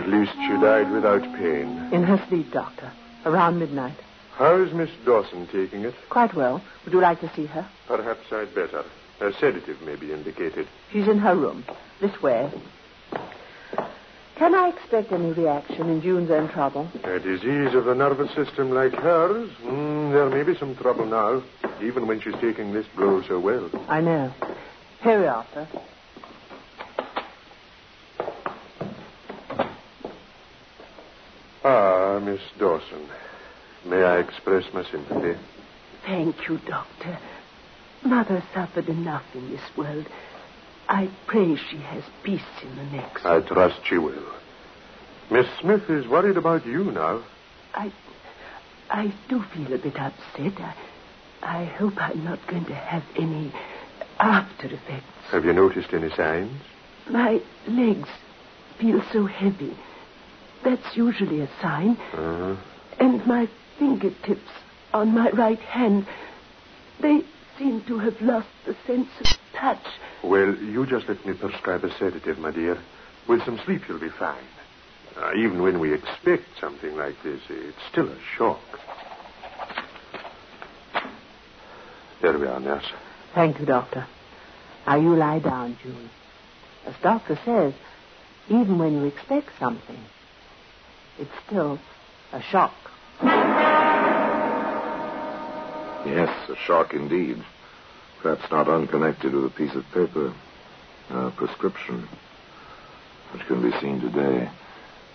At 0.00 0.08
least 0.08 0.32
she 0.32 0.48
died 0.62 0.90
without 0.90 1.22
pain. 1.36 1.90
In 1.92 2.02
her 2.04 2.16
sleep, 2.26 2.50
Doctor. 2.52 2.90
Around 3.26 3.58
midnight. 3.58 3.98
How's 4.32 4.72
Miss 4.72 4.88
Dawson 5.04 5.46
taking 5.52 5.84
it? 5.84 5.94
Quite 6.08 6.34
well. 6.34 6.62
Would 6.84 6.94
you 6.94 7.02
like 7.02 7.20
to 7.20 7.30
see 7.36 7.44
her? 7.44 7.68
Perhaps 7.86 8.32
I'd 8.32 8.54
better. 8.54 8.82
A 9.20 9.30
sedative 9.34 9.82
may 9.82 9.96
be 9.96 10.10
indicated. 10.10 10.66
She's 10.90 11.06
in 11.06 11.18
her 11.18 11.36
room. 11.36 11.66
This 12.00 12.22
way. 12.22 12.50
Can 14.36 14.54
I 14.54 14.70
expect 14.70 15.12
any 15.12 15.32
reaction 15.32 15.90
in 15.90 16.00
June's 16.00 16.30
own 16.30 16.48
trouble? 16.48 16.88
A 17.04 17.18
disease 17.18 17.74
of 17.74 17.84
the 17.84 17.94
nervous 17.94 18.34
system 18.34 18.70
like 18.70 18.94
hers? 18.94 19.50
Mm, 19.62 20.12
there 20.12 20.30
may 20.30 20.44
be 20.50 20.58
some 20.58 20.74
trouble 20.76 21.04
now, 21.04 21.42
even 21.82 22.06
when 22.06 22.22
she's 22.22 22.40
taking 22.40 22.72
this 22.72 22.86
blow 22.96 23.22
so 23.28 23.38
well. 23.38 23.68
I 23.86 24.00
know. 24.00 24.32
Here 25.02 25.20
we 25.20 25.26
are, 25.26 25.46
sir. 25.52 25.68
Ah, 31.62 32.18
Miss 32.40 32.58
Dawson. 32.58 33.08
May 33.84 34.02
I 34.02 34.18
express 34.18 34.64
my 34.72 34.84
sympathy? 34.84 35.38
Thank 36.06 36.48
you, 36.48 36.58
Doctor. 36.66 37.18
Mother 38.02 38.42
suffered 38.54 38.88
enough 38.88 39.24
in 39.34 39.50
this 39.50 39.76
world. 39.76 40.06
I 40.88 41.10
pray 41.26 41.56
she 41.56 41.78
has 41.78 42.02
peace 42.22 42.40
in 42.62 42.76
the 42.76 42.84
next. 42.84 43.24
I 43.26 43.40
trust 43.40 43.80
she 43.84 43.98
will. 43.98 44.24
Miss 45.30 45.46
Smith 45.60 45.88
is 45.88 46.06
worried 46.06 46.36
about 46.36 46.66
you 46.66 46.84
now. 46.84 47.22
I, 47.74 47.92
I 48.88 49.12
do 49.28 49.42
feel 49.54 49.72
a 49.72 49.78
bit 49.78 49.98
upset. 49.98 50.60
I, 50.60 50.74
I 51.42 51.64
hope 51.64 51.94
I'm 51.98 52.24
not 52.24 52.44
going 52.46 52.64
to 52.66 52.74
have 52.74 53.04
any 53.16 53.52
after 54.18 54.66
effects. 54.66 55.06
Have 55.30 55.44
you 55.44 55.52
noticed 55.52 55.92
any 55.92 56.10
signs? 56.10 56.60
My 57.08 57.40
legs 57.68 58.08
feel 58.78 59.02
so 59.12 59.26
heavy. 59.26 59.76
That's 60.64 60.96
usually 60.96 61.40
a 61.40 61.48
sign. 61.62 61.96
Uh-huh. 62.12 62.56
And 62.98 63.26
my 63.26 63.48
fingertips 63.78 64.50
on 64.92 65.14
my 65.14 65.30
right 65.30 65.58
hand, 65.58 66.06
they 67.00 67.22
seem 67.58 67.82
to 67.86 67.98
have 67.98 68.20
lost 68.20 68.48
the 68.66 68.76
sense 68.86 69.08
of 69.20 69.26
touch. 69.58 69.84
Well, 70.22 70.54
you 70.56 70.86
just 70.86 71.08
let 71.08 71.24
me 71.24 71.34
prescribe 71.34 71.84
a 71.84 71.90
sedative, 71.98 72.38
my 72.38 72.50
dear. 72.50 72.78
With 73.28 73.44
some 73.44 73.58
sleep, 73.64 73.82
you'll 73.88 74.00
be 74.00 74.10
fine. 74.18 74.44
Uh, 75.16 75.32
even 75.36 75.62
when 75.62 75.80
we 75.80 75.92
expect 75.92 76.44
something 76.60 76.96
like 76.96 77.14
this, 77.22 77.40
it's 77.48 77.76
still 77.90 78.08
a 78.08 78.18
shock. 78.36 78.60
There 82.22 82.38
we 82.38 82.46
are, 82.46 82.60
nurse. 82.60 82.86
Thank 83.34 83.58
you, 83.60 83.66
Doctor. 83.66 84.06
Now 84.86 84.96
you 84.96 85.14
lie 85.14 85.38
down, 85.38 85.78
June. 85.82 86.10
As 86.86 86.94
Doctor 87.02 87.38
says, 87.44 87.74
even 88.48 88.78
when 88.78 88.92
you 88.94 89.04
expect 89.04 89.50
something, 89.58 89.98
it's 91.20 91.30
still 91.46 91.78
a 92.32 92.42
shock. 92.50 92.74
Yes, 96.06 96.30
a 96.48 96.56
shock 96.66 96.94
indeed. 96.94 97.44
Perhaps 98.22 98.50
not 98.50 98.68
unconnected 98.68 99.34
with 99.34 99.44
a 99.44 99.50
piece 99.50 99.74
of 99.74 99.84
paper, 99.92 100.34
a 101.10 101.30
prescription, 101.32 102.08
which 103.32 103.46
can 103.46 103.62
be 103.62 103.70
seen 103.80 104.00
today 104.00 104.50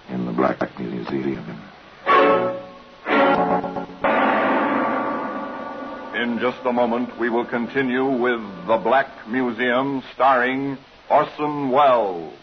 in 0.10 0.26
the 0.26 0.32
Black 0.32 0.60
Museum. 0.80 1.62
In 6.16 6.40
just 6.40 6.66
a 6.66 6.72
moment, 6.72 7.20
we 7.20 7.30
will 7.30 7.46
continue 7.46 8.06
with 8.06 8.40
The 8.68 8.78
Black 8.78 9.28
Museum 9.28 10.04
starring 10.14 10.78
Orson 11.10 11.72
Welles. 11.72 12.34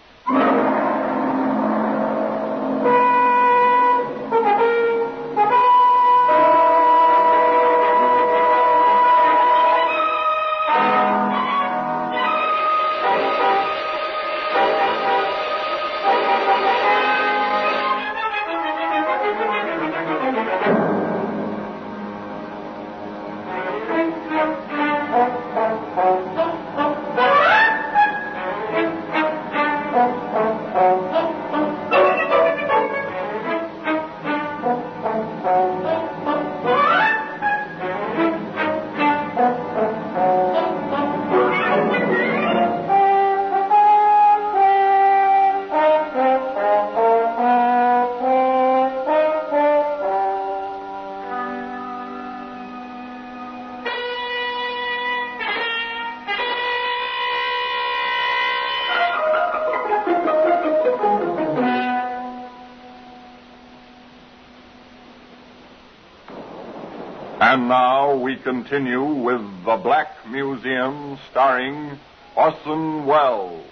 Continue 68.43 69.05
with 69.05 69.41
The 69.65 69.77
Black 69.77 70.09
Museum 70.29 71.19
starring 71.31 71.99
Orson 72.37 73.07
Welles. 73.07 73.67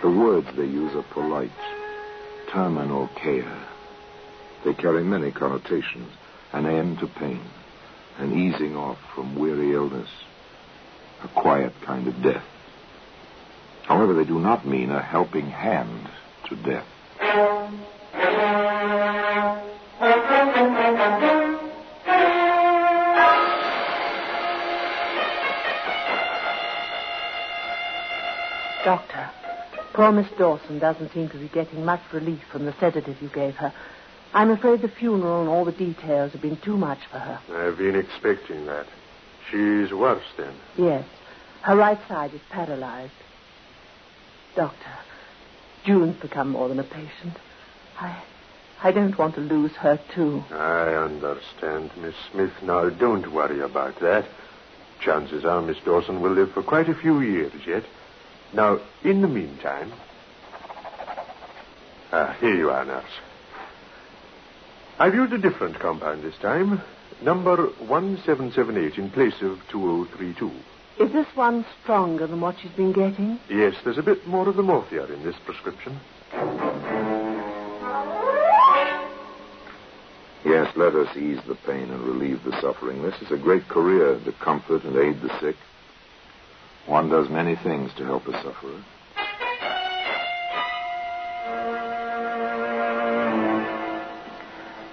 The 0.00 0.10
words 0.10 0.48
they 0.56 0.64
use 0.64 0.94
are 0.94 1.04
polite. 1.12 1.50
Terminal 2.50 3.08
care. 3.16 3.66
They 4.64 4.74
carry 4.74 5.04
many 5.04 5.32
connotations. 5.32 6.10
An 6.52 6.66
end 6.66 7.00
to 7.00 7.08
pain. 7.08 7.42
An 8.18 8.32
easing 8.32 8.76
off 8.76 8.98
from 9.14 9.38
weary 9.38 9.74
illness. 9.74 10.08
A 11.22 11.28
quiet 11.28 11.72
kind 11.84 12.08
of 12.08 12.22
death. 12.22 12.44
However, 13.86 14.14
they 14.14 14.24
do 14.24 14.38
not 14.38 14.66
mean 14.66 14.90
a 14.90 15.02
helping 15.02 15.50
hand 15.50 16.08
to 16.48 16.56
death. 16.56 16.86
Doctor, 28.84 29.30
poor 29.94 30.12
Miss 30.12 30.26
Dawson 30.38 30.78
doesn't 30.78 31.12
seem 31.12 31.30
to 31.30 31.38
be 31.38 31.48
getting 31.48 31.84
much 31.84 32.02
relief 32.12 32.42
from 32.52 32.66
the 32.66 32.74
sedative 32.78 33.20
you 33.22 33.28
gave 33.28 33.54
her. 33.56 33.72
I'm 34.34 34.50
afraid 34.50 34.82
the 34.82 34.88
funeral 34.88 35.40
and 35.40 35.48
all 35.48 35.64
the 35.64 35.72
details 35.72 36.32
have 36.32 36.42
been 36.42 36.58
too 36.58 36.76
much 36.76 36.98
for 37.10 37.18
her. 37.18 37.40
I've 37.50 37.78
been 37.78 37.96
expecting 37.96 38.66
that. 38.66 38.86
She's 39.50 39.92
worse 39.92 40.24
then. 40.36 40.54
Yes, 40.76 41.04
her 41.62 41.76
right 41.76 41.98
side 42.08 42.34
is 42.34 42.40
paralyzed. 42.50 43.12
Doctor, 44.54 44.98
June's 45.84 46.20
become 46.20 46.50
more 46.50 46.68
than 46.68 46.78
a 46.78 46.84
patient. 46.84 47.36
I, 47.98 48.22
I 48.82 48.92
don't 48.92 49.18
want 49.18 49.34
to 49.34 49.40
lose 49.40 49.72
her 49.72 49.98
too. 50.14 50.44
I 50.50 50.94
understand, 50.94 51.90
Miss 52.00 52.14
Smith. 52.30 52.52
Now, 52.62 52.88
don't 52.88 53.32
worry 53.32 53.60
about 53.60 53.98
that. 54.00 54.26
Chances 55.00 55.44
are 55.44 55.60
Miss 55.60 55.78
Dawson 55.84 56.20
will 56.22 56.32
live 56.32 56.52
for 56.52 56.62
quite 56.62 56.88
a 56.88 56.94
few 56.94 57.20
years 57.20 57.52
yet. 57.66 57.84
Now, 58.52 58.78
in 59.02 59.22
the 59.22 59.28
meantime. 59.28 59.92
Ah, 62.12 62.36
here 62.40 62.54
you 62.54 62.70
are, 62.70 62.84
nurse. 62.84 63.04
I've 64.98 65.14
used 65.14 65.32
a 65.32 65.38
different 65.38 65.80
compound 65.80 66.22
this 66.22 66.38
time. 66.40 66.80
Number 67.20 67.66
1778 67.80 68.98
in 68.98 69.10
place 69.10 69.34
of 69.42 69.58
2032. 69.70 70.50
Is 71.00 71.12
this 71.12 71.26
one 71.34 71.64
stronger 71.82 72.26
than 72.26 72.40
what 72.40 72.56
she's 72.60 72.70
been 72.72 72.92
getting? 72.92 73.40
Yes, 73.48 73.74
there's 73.84 73.98
a 73.98 74.02
bit 74.02 74.26
more 74.28 74.48
of 74.48 74.54
the 74.54 74.62
morphia 74.62 75.06
in 75.12 75.24
this 75.24 75.34
prescription. 75.44 75.98
Yes, 80.44 80.70
let 80.76 80.94
us 80.94 81.16
ease 81.16 81.40
the 81.48 81.56
pain 81.66 81.90
and 81.90 82.00
relieve 82.02 82.44
the 82.44 82.60
suffering. 82.60 83.02
This 83.02 83.20
is 83.22 83.32
a 83.32 83.36
great 83.36 83.66
career 83.68 84.20
to 84.24 84.32
comfort 84.32 84.84
and 84.84 84.96
aid 84.96 85.20
the 85.20 85.36
sick. 85.40 85.56
One 86.86 87.08
does 87.08 87.28
many 87.28 87.56
things 87.56 87.92
to 87.94 88.04
help 88.04 88.28
a 88.28 88.32
sufferer. 88.42 88.84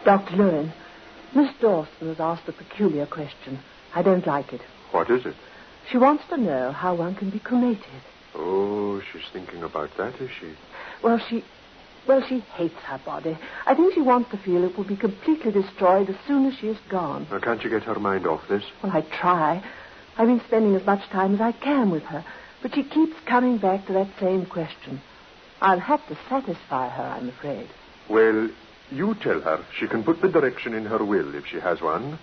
Dr. 0.04 0.36
Lewin, 0.36 0.74
Miss 1.36 1.52
Dawson 1.62 2.08
has 2.08 2.20
asked 2.20 2.48
a 2.48 2.54
peculiar 2.54 3.06
question. 3.06 3.60
I 3.94 4.02
don't 4.02 4.26
like 4.26 4.52
it. 4.52 4.62
What 4.92 5.12
is 5.12 5.26
it? 5.28 5.36
She 5.90 5.98
wants 5.98 6.24
to 6.30 6.38
know 6.38 6.72
how 6.72 6.96
one 6.96 7.16
can 7.16 7.30
be 7.30 7.40
cremated. 7.40 8.02
Oh, 8.36 9.02
she's 9.12 9.28
thinking 9.34 9.64
about 9.64 9.96
that, 9.98 10.16
is 10.22 10.30
she? 10.40 10.48
Well, 11.04 11.20
she. 11.30 11.44
Well, 12.08 12.24
she 12.28 12.40
hates 12.56 12.80
her 12.88 12.98
body. 12.98 13.38
I 13.68 13.76
think 13.76 13.94
she 13.94 14.02
wants 14.02 14.32
to 14.32 14.38
feel 14.38 14.64
it 14.64 14.76
will 14.76 14.86
be 14.86 14.96
completely 14.96 15.52
destroyed 15.52 16.10
as 16.10 16.16
soon 16.28 16.48
as 16.48 16.58
she 16.60 16.68
is 16.68 16.78
gone. 16.90 17.28
Now, 17.30 17.40
can't 17.40 17.64
you 17.64 17.70
get 17.70 17.84
her 17.84 18.00
mind 18.00 18.26
off 18.26 18.42
this? 18.50 18.64
Well, 18.82 18.92
I 18.92 19.02
try. 19.02 19.64
I've 20.18 20.28
been 20.28 20.42
spending 20.48 20.76
as 20.76 20.86
much 20.86 21.08
time 21.10 21.36
as 21.36 21.42
I 21.42 21.52
can 21.52 21.92
with 21.92 22.04
her, 22.04 22.26
but 22.62 22.74
she 22.74 22.84
keeps 22.84 23.16
coming 23.26 23.58
back 23.58 23.86
to 23.88 23.94
that 23.94 24.10
same 24.20 24.46
question. 24.46 25.00
I'll 25.62 25.80
have 25.80 26.06
to 26.08 26.18
satisfy 26.28 26.90
her, 26.90 27.04
I'm 27.04 27.30
afraid. 27.30 27.70
Well, 28.10 28.50
you 28.92 29.16
tell 29.22 29.40
her 29.42 29.64
she 29.80 29.88
can 29.88 30.04
put 30.04 30.22
the 30.22 30.28
direction 30.28 30.74
in 30.74 30.86
her 30.86 31.04
will 31.06 31.36
if 31.36 31.46
she 31.46 31.60
has 31.60 31.82
one, 31.82 32.18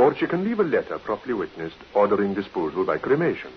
or 0.00 0.16
she 0.16 0.26
can 0.26 0.44
leave 0.44 0.58
a 0.58 0.64
letter 0.64 0.98
properly 0.98 1.34
witnessed 1.34 1.76
ordering 1.94 2.32
disposal 2.32 2.86
by 2.86 2.96
cremation. 2.96 3.52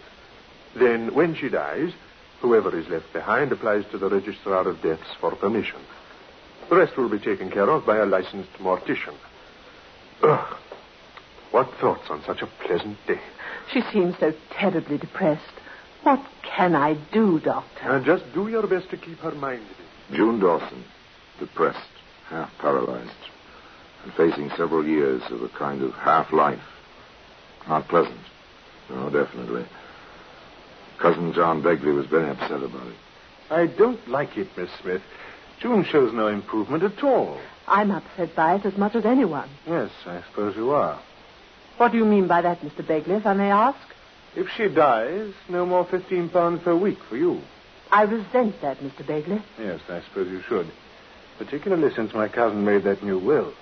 Then, 0.75 1.13
when 1.15 1.35
she 1.35 1.47
dies, 1.47 1.93
whoever 2.41 2.77
is 2.77 2.89
left 2.89 3.13
behind 3.13 3.53
applies 3.53 3.85
to 3.91 3.97
the 3.97 4.09
Registrar 4.09 4.67
of 4.67 4.81
Deaths 4.81 5.07
for 5.21 5.33
permission. 5.35 5.79
The 6.69 6.75
rest 6.75 6.97
will 6.97 7.07
be 7.07 7.19
taken 7.19 7.49
care 7.49 7.69
of 7.69 7.85
by 7.85 7.97
a 7.97 8.05
licensed 8.05 8.51
mortician. 8.59 9.15
Ugh. 10.21 10.57
What 11.51 11.71
thoughts 11.79 12.09
on 12.09 12.21
such 12.25 12.41
a 12.41 12.47
pleasant 12.65 12.97
day? 13.07 13.21
She 13.71 13.81
seems 13.93 14.17
so 14.19 14.33
terribly 14.51 14.97
depressed. 14.97 15.53
What 16.01 16.25
can 16.41 16.75
I 16.75 16.95
do, 17.13 17.39
Doctor? 17.39 17.89
And 17.89 18.05
just 18.05 18.25
do 18.33 18.49
your 18.49 18.67
best 18.67 18.89
to 18.89 18.97
keep 18.97 19.19
her 19.19 19.31
mind 19.31 19.61
at 19.61 20.11
ease. 20.11 20.17
June 20.17 20.41
Dawson, 20.41 20.83
depressed, 21.39 21.79
half 22.27 22.51
paralyzed, 22.57 23.11
and 24.03 24.13
facing 24.13 24.49
several 24.51 24.85
years 24.85 25.21
of 25.29 25.41
a 25.41 25.49
kind 25.49 25.81
of 25.81 25.93
half 25.93 26.31
life. 26.31 26.61
Not 27.67 27.87
pleasant. 27.87 28.19
No, 28.89 29.09
definitely. 29.09 29.65
Cousin 30.99 31.33
John 31.33 31.61
Begley 31.61 31.93
was 31.95 32.05
very 32.05 32.29
upset 32.29 32.63
about 32.63 32.87
it. 32.87 32.95
I 33.49 33.67
don't 33.67 34.07
like 34.07 34.37
it, 34.37 34.47
Miss 34.57 34.69
Smith. 34.81 35.01
June 35.59 35.85
shows 35.85 36.13
no 36.13 36.27
improvement 36.27 36.83
at 36.83 37.03
all. 37.03 37.39
I'm 37.67 37.91
upset 37.91 38.35
by 38.35 38.55
it 38.55 38.65
as 38.65 38.77
much 38.77 38.95
as 38.95 39.05
anyone. 39.05 39.49
Yes, 39.65 39.91
I 40.05 40.21
suppose 40.29 40.55
you 40.55 40.71
are. 40.71 40.99
What 41.77 41.91
do 41.91 41.97
you 41.97 42.05
mean 42.05 42.27
by 42.27 42.41
that, 42.41 42.61
Mr. 42.61 42.85
Begley, 42.85 43.17
if 43.17 43.25
I 43.25 43.33
may 43.33 43.49
ask? 43.49 43.79
If 44.35 44.47
she 44.49 44.67
dies, 44.67 45.33
no 45.47 45.65
more 45.65 45.85
15 45.85 46.29
pounds 46.29 46.63
per 46.63 46.75
week 46.75 46.97
for 47.09 47.15
you. 47.15 47.41
I 47.91 48.03
resent 48.03 48.59
that, 48.61 48.79
Mr. 48.79 49.05
Begley. 49.05 49.41
Yes, 49.59 49.79
I 49.87 50.01
suppose 50.01 50.29
you 50.29 50.41
should. 50.41 50.69
Particularly 51.37 51.93
since 51.95 52.13
my 52.13 52.27
cousin 52.27 52.65
made 52.65 52.83
that 52.83 53.03
new 53.03 53.19
will. 53.19 53.53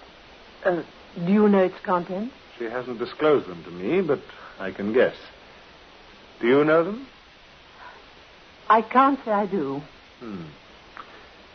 Uh, 0.66 0.84
do 1.26 1.32
you 1.32 1.48
know 1.50 1.64
its 1.64 1.80
contents? 1.84 2.34
She 2.58 2.66
hasn't 2.66 3.00
disclosed 3.00 3.48
them 3.48 3.64
to 3.64 3.72
me, 3.72 4.02
but 4.02 4.20
I 4.60 4.72
can 4.72 4.94
guess. 4.94 5.16
Do 6.40 6.48
you 6.48 6.64
know 6.64 6.84
them? 6.84 7.08
I 8.70 8.82
can't 8.82 9.20
say 9.26 9.32
I 9.32 9.46
do. 9.48 9.82
Hmm. 10.20 10.44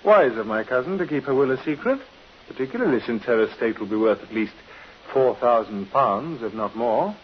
Wise 0.04 0.36
of 0.36 0.46
my 0.46 0.64
cousin 0.64 0.98
to 0.98 1.06
keep 1.06 1.24
her 1.24 1.34
will 1.34 1.50
a 1.50 1.56
secret, 1.64 2.00
particularly 2.48 3.00
since 3.06 3.22
her 3.24 3.42
estate 3.44 3.78
will 3.80 3.88
be 3.88 3.96
worth 3.96 4.22
at 4.22 4.32
least 4.34 4.52
four 5.12 5.34
thousand 5.36 5.90
pounds, 5.90 6.42
if 6.42 6.52
not 6.52 6.76
more. 6.76 7.16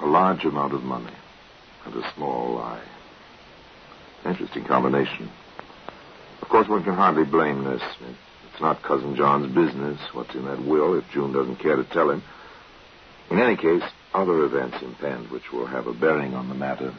A 0.00 0.06
large 0.06 0.44
amount 0.44 0.74
of 0.74 0.82
money 0.82 1.12
and 1.84 1.94
a 1.94 2.12
small 2.14 2.54
lie. 2.56 2.84
Interesting 4.24 4.64
combination. 4.64 5.30
Of 6.42 6.48
course, 6.48 6.68
one 6.68 6.84
can 6.84 6.94
hardly 6.94 7.24
blame 7.24 7.64
this. 7.64 7.82
It's 8.56 8.62
not 8.62 8.82
Cousin 8.82 9.14
John's 9.14 9.54
business 9.54 10.00
what's 10.14 10.34
in 10.34 10.46
that 10.46 10.64
will 10.64 10.96
if 10.96 11.04
June 11.12 11.30
doesn't 11.30 11.56
care 11.56 11.76
to 11.76 11.84
tell 11.84 12.08
him. 12.08 12.22
In 13.30 13.38
any 13.38 13.54
case, 13.54 13.82
other 14.14 14.46
events 14.46 14.78
impend 14.80 15.30
which 15.30 15.52
will 15.52 15.66
have 15.66 15.86
a 15.86 15.92
bearing 15.92 16.32
on 16.32 16.48
the 16.48 16.54
matter. 16.54 16.94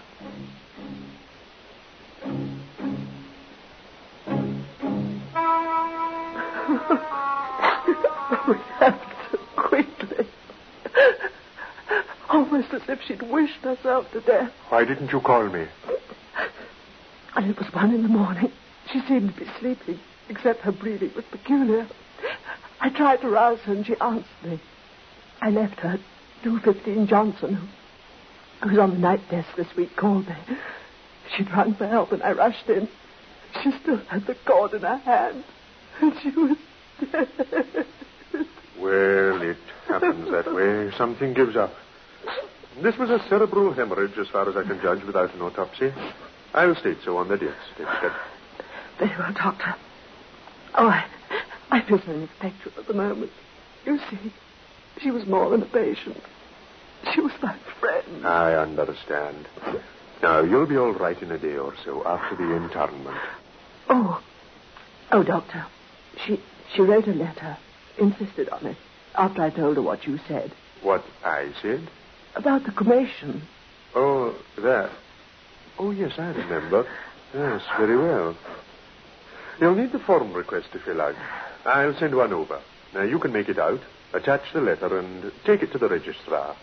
it 8.51 8.61
happened 8.77 9.15
so 9.31 9.39
quickly. 9.55 10.27
Almost 12.29 12.71
as 12.71 12.83
if 12.87 13.01
she'd 13.07 13.23
wished 13.23 13.63
herself 13.63 14.11
to 14.11 14.21
death. 14.21 14.51
Why 14.69 14.85
didn't 14.85 15.11
you 15.11 15.21
call 15.21 15.49
me? 15.49 15.65
And 17.35 17.49
it 17.49 17.57
was 17.57 17.73
one 17.73 17.95
in 17.95 18.03
the 18.03 18.09
morning. 18.09 18.51
She 18.93 18.99
seemed 19.07 19.33
to 19.33 19.39
be 19.39 19.49
sleeping, 19.59 19.99
except 20.29 20.61
her 20.61 20.71
breathing 20.71 21.11
was 21.15 21.25
peculiar. 21.25 21.87
I 22.79 22.89
tried 22.89 23.21
to 23.21 23.29
rouse 23.29 23.59
her 23.61 23.73
and 23.73 23.85
she 23.85 23.95
answered 23.99 24.25
me. 24.43 24.59
I 25.41 25.49
left 25.49 25.79
her. 25.79 25.99
215 26.43 27.07
Johnson, 27.07 27.69
who 28.61 28.69
was 28.69 28.77
on 28.77 28.91
the 28.91 28.97
night 28.97 29.21
desk 29.29 29.49
this 29.55 29.75
week, 29.75 29.95
called 29.95 30.27
me. 30.27 30.35
She'd 31.35 31.51
rung 31.51 31.75
for 31.75 31.87
help 31.87 32.11
and 32.11 32.21
I 32.23 32.33
rushed 32.33 32.69
in. 32.69 32.87
She 33.63 33.71
still 33.81 33.97
had 34.07 34.25
the 34.27 34.35
cord 34.45 34.73
in 34.73 34.81
her 34.81 34.97
hand. 34.97 35.43
And 35.99 36.13
she 36.21 36.29
was 36.29 36.57
dead. 37.11 37.27
Well, 38.79 39.41
it 39.41 39.57
happens 39.87 40.31
that 40.31 40.53
way. 40.53 40.91
Something 40.95 41.33
gives 41.33 41.55
up. 41.55 41.73
This 42.83 42.95
was 42.97 43.09
a 43.09 43.19
cerebral 43.27 43.73
hemorrhage, 43.73 44.17
as 44.19 44.27
far 44.27 44.47
as 44.47 44.55
I 44.55 44.61
can 44.61 44.79
judge, 44.79 45.03
without 45.03 45.33
an 45.33 45.41
autopsy. 45.41 45.91
I'll 46.53 46.75
state 46.75 46.97
so 47.03 47.17
on 47.17 47.27
the 47.27 47.37
death 47.37 47.55
certificate. 47.75 48.11
Very 48.99 49.17
well, 49.17 49.33
Doctor. 49.33 49.75
Oh, 50.77 50.87
I, 50.87 51.05
I 51.71 51.81
feel 51.81 51.99
so 52.05 52.11
ineffectual 52.11 52.73
at 52.77 52.87
the 52.87 52.93
moment. 52.93 53.31
You 53.85 53.97
see, 54.09 54.31
she 55.01 55.11
was 55.11 55.25
more 55.25 55.49
than 55.49 55.63
a 55.63 55.65
patient. 55.65 56.21
She 57.13 57.21
was 57.21 57.31
my 57.41 57.57
friend. 57.79 58.25
I 58.25 58.53
understand. 58.53 59.47
Now, 60.21 60.41
you'll 60.41 60.67
be 60.67 60.77
all 60.77 60.93
right 60.93 61.19
in 61.21 61.31
a 61.31 61.37
day 61.37 61.57
or 61.57 61.73
so 61.83 62.05
after 62.05 62.35
the 62.35 62.55
internment. 62.55 63.17
Oh, 63.89 64.21
oh, 65.11 65.23
Doctor. 65.23 65.65
She 66.25 66.41
she 66.75 66.81
wrote 66.81 67.07
a 67.07 67.13
letter, 67.13 67.57
insisted 67.97 68.49
on 68.49 68.65
it, 68.65 68.77
after 69.15 69.41
I 69.41 69.49
told 69.51 69.77
her 69.77 69.81
what 69.81 70.05
you 70.05 70.19
said 70.27 70.51
What 70.81 71.03
I 71.23 71.51
said? 71.61 71.87
about 72.35 72.65
the 72.65 72.71
cremation. 72.71 73.43
Oh, 73.95 74.35
that. 74.57 74.91
Oh, 75.79 75.91
yes, 75.91 76.13
I 76.17 76.27
remember. 76.29 76.85
Yes, 77.33 77.61
very 77.77 77.97
well. 77.97 78.35
You'll 79.59 79.75
need 79.75 79.91
the 79.91 79.99
form 79.99 80.33
request 80.33 80.67
to 80.73 80.79
fill 80.79 81.01
out. 81.01 81.15
I'll 81.65 81.95
send 81.97 82.15
one 82.15 82.33
over. 82.33 82.61
Now, 82.93 83.03
you 83.03 83.19
can 83.19 83.31
make 83.33 83.49
it 83.49 83.59
out, 83.59 83.79
attach 84.13 84.41
the 84.53 84.61
letter, 84.61 84.97
and 84.99 85.31
take 85.45 85.61
it 85.63 85.71
to 85.73 85.77
the 85.77 85.89
registrar. 85.89 86.55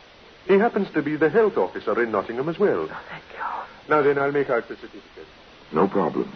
He 0.46 0.58
happens 0.58 0.88
to 0.94 1.02
be 1.02 1.16
the 1.16 1.30
health 1.30 1.56
officer 1.56 2.00
in 2.02 2.12
Nottingham 2.12 2.48
as 2.48 2.58
well. 2.58 2.88
Oh, 2.90 3.00
thank 3.10 3.24
you. 3.32 3.90
Now, 3.94 4.02
then, 4.02 4.18
I'll 4.18 4.32
make 4.32 4.50
out 4.50 4.68
the 4.68 4.76
certificate. 4.76 5.26
No 5.72 5.88
problems. 5.88 6.34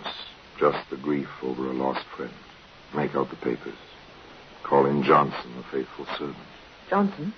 Just 0.58 0.78
the 0.90 0.96
grief 0.96 1.28
over 1.42 1.70
a 1.70 1.72
lost 1.72 2.04
friend. 2.16 2.32
Make 2.94 3.14
out 3.14 3.30
the 3.30 3.36
papers. 3.36 3.76
Call 4.64 4.86
in 4.86 5.02
Johnson, 5.02 5.56
the 5.56 5.62
faithful 5.70 6.06
servant. 6.18 6.36
Johnson, 6.90 7.32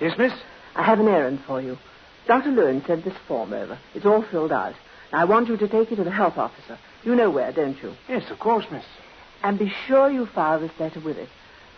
Yes, 0.00 0.18
miss? 0.18 0.32
I 0.74 0.82
have 0.82 0.98
an 0.98 1.06
errand 1.06 1.40
for 1.46 1.60
you. 1.60 1.78
Dr. 2.26 2.50
Lewin 2.50 2.82
sent 2.84 3.04
this 3.04 3.14
form 3.28 3.52
over. 3.52 3.78
It's 3.94 4.04
all 4.06 4.22
filled 4.22 4.50
out. 4.50 4.74
Now, 5.14 5.20
I 5.20 5.24
want 5.26 5.46
you 5.46 5.56
to 5.56 5.68
take 5.68 5.92
it 5.92 5.96
to 5.96 6.02
the 6.02 6.10
health 6.10 6.38
officer. 6.38 6.76
You 7.04 7.14
know 7.14 7.30
where, 7.30 7.52
don't 7.52 7.80
you? 7.80 7.94
Yes, 8.08 8.28
of 8.30 8.40
course, 8.40 8.66
miss. 8.72 8.84
And 9.44 9.56
be 9.56 9.72
sure 9.86 10.10
you 10.10 10.26
file 10.26 10.58
this 10.58 10.72
letter 10.80 10.98
with 10.98 11.16
it. 11.16 11.28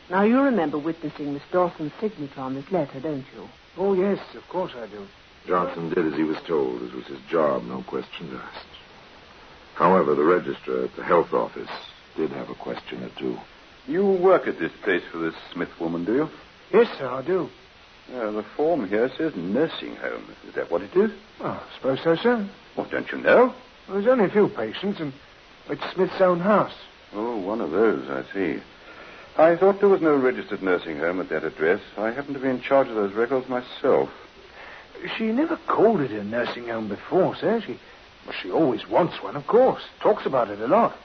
Now, 0.09 0.23
you 0.23 0.41
remember 0.41 0.79
witnessing 0.79 1.35
Miss 1.35 1.43
Dawson's 1.53 1.93
signature 2.01 2.41
on 2.41 2.55
this 2.55 2.65
letter, 2.73 2.99
don't 2.99 3.27
you? 3.35 3.47
Oh, 3.77 3.93
yes, 3.93 4.19
of 4.35 4.49
course 4.49 4.73
I 4.75 4.87
do. 4.87 5.07
Johnson 5.47 5.91
did 5.91 6.07
as 6.07 6.15
he 6.15 6.23
was 6.23 6.39
told. 6.47 6.81
This 6.81 6.95
was 6.95 7.05
his 7.05 7.19
job, 7.31 7.65
no 7.65 7.83
questions 7.83 8.33
asked. 8.33 8.67
However, 9.75 10.15
the 10.15 10.25
registrar 10.25 10.85
at 10.85 10.97
the 10.97 11.05
health 11.05 11.35
office 11.35 11.69
did 12.17 12.31
have 12.31 12.49
a 12.49 12.55
question 12.55 13.03
or 13.03 13.11
two. 13.19 13.37
You 13.87 14.07
work 14.07 14.47
at 14.47 14.59
this 14.59 14.73
place 14.83 15.03
for 15.13 15.19
this 15.19 15.35
Smith 15.53 15.79
woman, 15.79 16.07
do 16.07 16.15
you? 16.15 16.29
Yes, 16.73 16.89
sir, 16.97 17.07
I 17.07 17.21
do. 17.21 17.51
Uh, 18.15 18.31
the 18.31 18.47
form 18.57 18.89
here 18.89 19.11
says 19.19 19.37
nursing 19.37 19.97
home. 19.97 20.25
Is 20.49 20.55
that 20.55 20.71
what 20.71 20.81
it 20.81 20.97
is? 20.97 21.11
Oh, 21.41 21.49
I 21.49 21.75
suppose 21.77 21.99
so, 22.03 22.17
sir. 22.17 22.49
Well, 22.77 22.87
don't 22.91 23.11
you 23.11 23.19
know? 23.19 23.55
Well, 23.89 24.01
there's 24.01 24.07
only 24.07 24.27
a 24.27 24.31
few 24.31 24.49
patients, 24.49 25.01
and 25.01 25.13
it's 25.69 25.95
Smith's 25.95 26.21
own 26.21 26.41
house. 26.41 26.75
Oh, 27.15 27.37
one 27.39 27.61
of 27.61 27.71
those, 27.71 28.09
I 28.11 28.25
see. 28.33 28.61
I 29.39 29.57
thought 29.57 29.81
there 29.81 29.89
was 29.89 30.01
no 30.01 30.17
registered 30.17 30.63
nursing 30.63 30.99
home 30.99 31.21
at 31.21 31.29
that 31.29 31.45
address. 31.45 31.81
I 31.97 32.11
happen 32.11 32.35
to 32.35 32.41
be 32.41 32.49
in 32.49 32.61
charge 32.61 32.89
of 32.89 32.95
those 32.95 33.13
records 33.13 33.49
myself. 33.49 34.11
She 35.17 35.27
never 35.27 35.57
called 35.67 36.01
it 36.01 36.11
a 36.11 36.25
nursing 36.25 36.69
home 36.69 36.89
before, 36.89 37.37
sir. 37.37 37.63
She, 37.65 37.79
well, 38.25 38.35
she 38.43 38.51
always 38.51 38.89
wants 38.89 39.23
one, 39.23 39.37
of 39.37 39.47
course. 39.47 39.83
Talks 40.01 40.25
about 40.27 40.49
it 40.51 40.61
a 40.61 40.67
lot. 40.67 40.97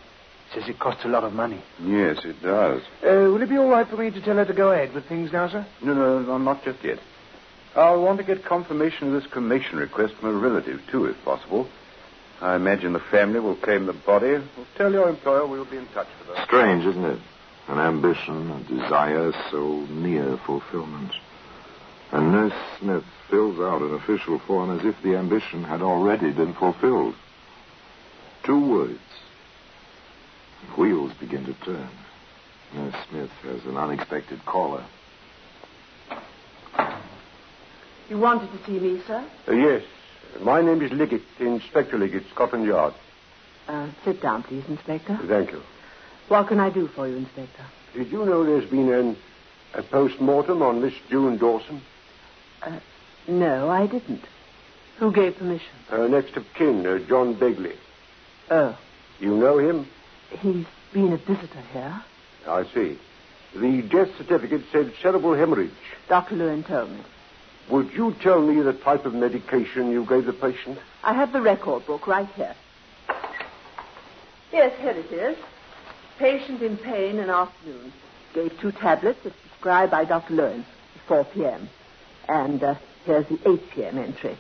Says 0.54 0.68
it 0.68 0.80
costs 0.80 1.06
a 1.06 1.08
lot 1.08 1.24
of 1.24 1.34
money. 1.34 1.62
Yes, 1.82 2.26
it 2.26 2.42
does. 2.42 2.82
Uh, 3.04 3.32
will 3.32 3.42
it 3.42 3.50
be 3.50 3.58
all 3.58 3.70
right 3.70 3.88
for 3.88 3.98
me 3.98 4.12
to 4.12 4.22
tell 4.22 4.36
her 4.36 4.46
to 4.46 4.54
go 4.54 4.72
ahead 4.72 4.94
with 4.94 5.06
things 5.08 5.32
now, 5.32 5.50
sir? 5.50 5.66
No, 5.82 5.94
no, 5.94 6.20
no, 6.20 6.38
not 6.38 6.64
just 6.64 6.84
yet. 6.84 7.00
I'll 7.76 8.02
want 8.02 8.18
to 8.18 8.24
get 8.24 8.44
confirmation 8.44 9.08
of 9.08 9.14
this 9.14 9.32
cremation 9.32 9.78
request 9.78 10.16
from 10.16 10.30
a 10.30 10.34
relative, 10.34 10.82
too, 10.92 11.06
if 11.06 11.24
possible. 11.24 11.68
I 12.42 12.56
imagine 12.56 12.94
the 12.94 13.00
family 13.00 13.40
will 13.40 13.56
claim 13.56 13.86
the 13.86 13.94
body. 13.94 14.32
Well, 14.32 14.68
tell 14.76 14.92
your 14.92 15.08
employer 15.08 15.46
we'll 15.46 15.64
be 15.66 15.78
in 15.78 15.88
touch 15.88 16.08
with 16.20 16.36
her. 16.36 16.44
Strange, 16.44 16.86
isn't 16.86 17.06
it? 17.06 17.20
An 17.68 17.80
ambition, 17.80 18.52
a 18.52 18.64
desire 18.64 19.32
so 19.52 19.86
near 19.90 20.38
fulfillment. 20.46 21.12
And 22.12 22.32
Nurse 22.34 22.54
Smith 22.80 23.06
fills 23.30 23.60
out 23.60 23.82
an 23.82 23.94
official 23.94 24.40
form 24.40 24.78
as 24.78 24.86
if 24.86 25.02
the 25.02 25.16
ambition 25.16 25.64
had 25.64 25.82
already 25.82 26.32
been 26.32 26.54
fulfilled. 26.54 27.16
Two 28.44 28.68
words. 28.70 29.00
Wheels 30.76 31.14
begin 31.20 31.46
to 31.46 31.54
turn. 31.64 31.90
Nurse 32.74 32.96
Smith 33.10 33.30
has 33.44 33.64
an 33.66 33.78
unexpected 33.78 34.44
caller. 34.46 34.84
You 38.12 38.18
wanted 38.18 38.52
to 38.52 38.66
see 38.66 38.78
me, 38.78 39.02
sir? 39.08 39.26
Uh, 39.48 39.54
yes. 39.54 39.84
My 40.42 40.62
name 40.62 40.82
is 40.82 40.92
Liggett, 40.92 41.22
Inspector 41.40 41.98
Liggett, 41.98 42.24
Scotland 42.34 42.66
Yard. 42.66 42.94
Uh, 43.70 43.88
sit 44.04 44.22
down, 44.22 44.44
please, 44.44 44.66
Inspector. 44.68 45.18
Thank 45.30 45.52
you. 45.54 45.62
What 46.28 46.50
can 46.50 46.60
I 46.60 46.70
do 46.72 46.90
for 46.90 47.08
you, 47.08 47.16
Inspector? 47.16 47.64
Did 47.94 48.12
you 48.12 48.26
know 48.26 48.44
there's 48.44 48.70
been 48.70 48.92
an, 48.92 49.16
a 49.74 49.82
post-mortem 49.82 50.62
on 50.62 50.82
Miss 50.82 50.94
June 51.10 51.38
Dawson? 51.38 51.82
Uh, 52.62 52.82
no, 53.30 53.70
I 53.70 53.88
didn't. 53.88 54.26
Who 54.98 55.14
gave 55.14 55.38
permission? 55.38 55.72
Her 55.88 56.10
next 56.10 56.36
of 56.36 56.44
kin, 56.54 56.86
uh, 56.86 57.00
John 57.08 57.36
Begley. 57.36 57.78
Oh, 58.50 58.78
You 59.22 59.38
know 59.38 59.58
him? 59.58 59.88
he's 60.42 60.66
been 60.92 61.14
a 61.14 61.18
visitor 61.18 61.62
here. 61.72 62.04
I 62.46 62.66
see. 62.74 63.00
The 63.56 63.82
death 63.84 64.10
certificate 64.18 64.64
said 64.74 64.92
cerebral 65.02 65.34
hemorrhage. 65.36 65.72
Dr. 66.10 66.36
Lewin 66.36 66.66
told 66.66 66.92
me. 66.92 67.00
Would 67.70 67.94
you 67.94 68.16
tell 68.22 68.42
me 68.42 68.62
the 68.62 68.74
type 68.74 69.06
of 69.06 69.14
medication 69.14 69.92
you 69.92 70.06
gave 70.06 70.26
the 70.26 70.34
patient? 70.34 70.78
I 71.04 71.14
have 71.14 71.32
the 71.32 71.42
record 71.42 71.86
book 71.86 72.08
right 72.08 72.28
here. 72.36 72.56
Yes, 74.52 74.74
here 74.80 74.92
it 74.92 75.12
is. 75.12 75.38
Patient 76.20 76.62
in 76.62 76.78
pain 76.78 77.18
in 77.18 77.30
afternoon. 77.30 77.94
Gave 78.34 78.60
two 78.60 78.72
tablets 78.72 79.20
as 79.26 79.32
prescribed 79.32 79.92
by 79.92 80.06
Dr. 80.06 80.34
Lewin 80.34 80.66
at 80.96 81.02
4 81.08 81.24
p.m. 81.26 81.70
And 82.28 82.62
uh, 82.64 82.76
here's 83.06 83.28
the 83.28 83.40
8 83.50 83.72
p.m. 83.72 83.98
entry. 83.98 84.38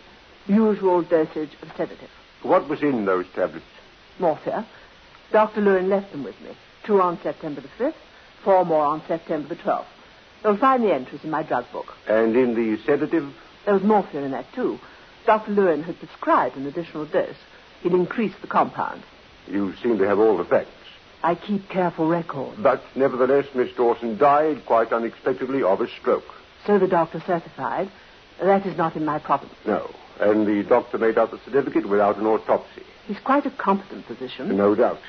Usual 0.47 1.01
dosage 1.01 1.51
of 1.61 1.69
sedative. 1.77 2.09
What 2.43 2.67
was 2.67 2.81
in 2.81 3.05
those 3.05 3.25
tablets? 3.33 3.65
Morphia. 4.19 4.65
Dr. 5.31 5.61
Lewin 5.61 5.89
left 5.89 6.11
them 6.11 6.23
with 6.23 6.39
me. 6.41 6.51
Two 6.83 7.01
on 7.01 7.19
September 7.21 7.61
the 7.61 7.67
5th, 7.83 7.93
four 8.43 8.65
more 8.65 8.83
on 8.83 9.01
September 9.07 9.47
the 9.47 9.55
12th. 9.55 9.85
You'll 10.43 10.57
find 10.57 10.83
the 10.83 10.93
entries 10.93 11.23
in 11.23 11.29
my 11.29 11.43
drug 11.43 11.71
book. 11.71 11.93
And 12.07 12.35
in 12.35 12.55
the 12.55 12.81
sedative? 12.83 13.33
There 13.65 13.73
was 13.73 13.83
morphine 13.83 14.23
in 14.23 14.31
that, 14.31 14.51
too. 14.53 14.79
Dr. 15.25 15.51
Lewin 15.51 15.83
had 15.83 15.99
prescribed 15.99 16.57
an 16.57 16.65
additional 16.65 17.05
dose. 17.05 17.35
He'd 17.81 17.93
increased 17.93 18.41
the 18.41 18.47
compound. 18.47 19.03
You 19.47 19.75
seem 19.83 19.97
to 19.99 20.07
have 20.07 20.19
all 20.19 20.37
the 20.37 20.45
facts. 20.45 20.69
I 21.23 21.35
keep 21.35 21.69
careful 21.69 22.07
records. 22.07 22.57
But 22.59 22.83
nevertheless, 22.95 23.45
Miss 23.53 23.71
Dawson 23.75 24.17
died 24.17 24.65
quite 24.65 24.91
unexpectedly 24.91 25.61
of 25.61 25.81
a 25.81 25.87
stroke. 25.99 26.23
So 26.65 26.79
the 26.79 26.87
doctor 26.87 27.21
certified. 27.25 27.91
That 28.39 28.65
is 28.65 28.75
not 28.75 28.95
in 28.95 29.05
my 29.05 29.19
province. 29.19 29.53
No. 29.65 29.93
And 30.19 30.47
the 30.47 30.63
doctor 30.67 30.97
made 30.97 31.17
out 31.17 31.29
the 31.29 31.39
certificate 31.45 31.87
without 31.87 32.17
an 32.17 32.25
autopsy. 32.25 32.83
He's 33.07 33.19
quite 33.19 33.45
a 33.45 33.51
competent 33.51 34.05
physician. 34.05 34.55
No 34.57 34.73
doubt. 34.73 34.99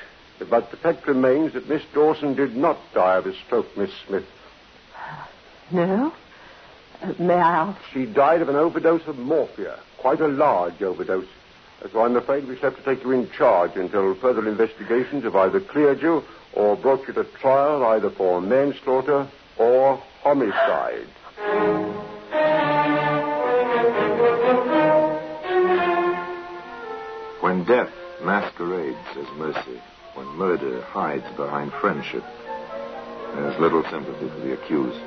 But 0.49 0.69
the 0.71 0.77
fact 0.77 1.07
remains 1.07 1.53
that 1.53 1.69
Miss 1.69 1.83
Dawson 1.93 2.35
did 2.35 2.55
not 2.55 2.77
die 2.93 3.17
of 3.17 3.25
a 3.25 3.33
stroke, 3.45 3.75
Miss 3.77 3.91
Smith. 4.07 4.25
No? 5.71 6.13
Uh, 7.01 7.13
may 7.19 7.33
I 7.35 7.63
ask? 7.67 7.79
She 7.91 8.05
died 8.05 8.41
of 8.41 8.49
an 8.49 8.55
overdose 8.55 9.05
of 9.07 9.17
morphia, 9.17 9.79
quite 9.97 10.21
a 10.21 10.27
large 10.27 10.81
overdose. 10.81 11.27
So 11.91 12.01
I'm 12.01 12.15
afraid 12.15 12.47
we 12.47 12.57
shall 12.57 12.71
have 12.71 12.83
to 12.83 12.95
take 12.95 13.03
you 13.03 13.11
in 13.11 13.29
charge 13.31 13.75
until 13.75 14.13
further 14.15 14.47
investigations 14.47 15.23
have 15.25 15.35
either 15.35 15.59
cleared 15.59 16.01
you 16.01 16.23
or 16.53 16.77
brought 16.77 17.07
you 17.07 17.13
to 17.15 17.23
trial 17.25 17.83
either 17.85 18.09
for 18.09 18.39
manslaughter 18.39 19.27
or 19.57 20.01
homicide. 20.21 21.07
When 27.41 27.65
death 27.65 27.91
masquerades 28.23 28.97
as 29.17 29.27
mercy, 29.37 29.81
when 30.13 30.27
murder 30.37 30.81
hides 30.83 31.29
behind 31.35 31.73
friendship, 31.73 32.23
there's 33.35 33.59
little 33.59 33.83
sympathy 33.89 34.29
for 34.29 34.39
the 34.41 34.53
accused. 34.53 35.01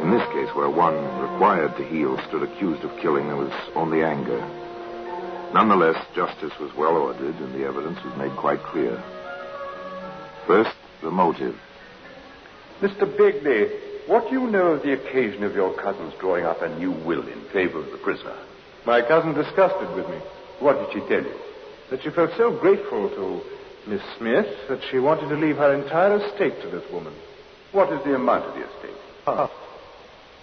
In 0.00 0.10
this 0.10 0.26
case, 0.32 0.54
where 0.54 0.70
one 0.70 0.96
required 1.20 1.76
to 1.76 1.84
heal 1.84 2.18
stood 2.28 2.42
accused 2.42 2.82
of 2.84 2.96
killing, 3.00 3.26
there 3.26 3.36
was 3.36 3.52
only 3.74 4.02
anger. 4.02 4.40
Nonetheless, 5.52 5.96
justice 6.14 6.52
was 6.58 6.74
well 6.76 6.96
ordered, 6.96 7.36
and 7.36 7.54
the 7.54 7.64
evidence 7.64 8.02
was 8.04 8.16
made 8.16 8.34
quite 8.36 8.62
clear. 8.62 9.02
First, 10.46 10.74
the 11.02 11.10
motive. 11.10 11.56
Mr. 12.80 13.04
Begley, 13.16 14.08
what 14.08 14.28
do 14.28 14.32
you 14.32 14.50
know 14.50 14.68
of 14.68 14.82
the 14.82 14.92
occasion 14.92 15.44
of 15.44 15.54
your 15.54 15.72
cousin's 15.80 16.14
drawing 16.18 16.44
up 16.44 16.62
a 16.62 16.78
new 16.78 16.90
will 16.90 17.26
in 17.28 17.44
favor 17.52 17.78
of 17.78 17.90
the 17.92 17.98
prisoner? 17.98 18.36
My 18.84 19.02
cousin 19.02 19.34
discussed 19.34 19.76
it 19.80 19.94
with 19.94 20.08
me. 20.08 20.18
What 20.58 20.78
did 20.78 20.92
she 20.92 21.08
tell 21.08 21.22
you? 21.22 21.38
That 21.90 22.02
she 22.02 22.10
felt 22.10 22.30
so 22.36 22.58
grateful 22.58 23.08
to 23.10 23.42
Miss 23.86 24.02
Smith 24.18 24.46
that 24.68 24.80
she 24.90 24.98
wanted 24.98 25.28
to 25.28 25.36
leave 25.36 25.56
her 25.56 25.74
entire 25.74 26.16
estate 26.16 26.60
to 26.62 26.70
this 26.70 26.88
woman. 26.92 27.14
What 27.72 27.92
is 27.92 28.04
the 28.04 28.14
amount 28.14 28.44
of 28.44 28.54
the 28.54 28.62
estate? 28.62 29.00
Ah. 29.26 29.50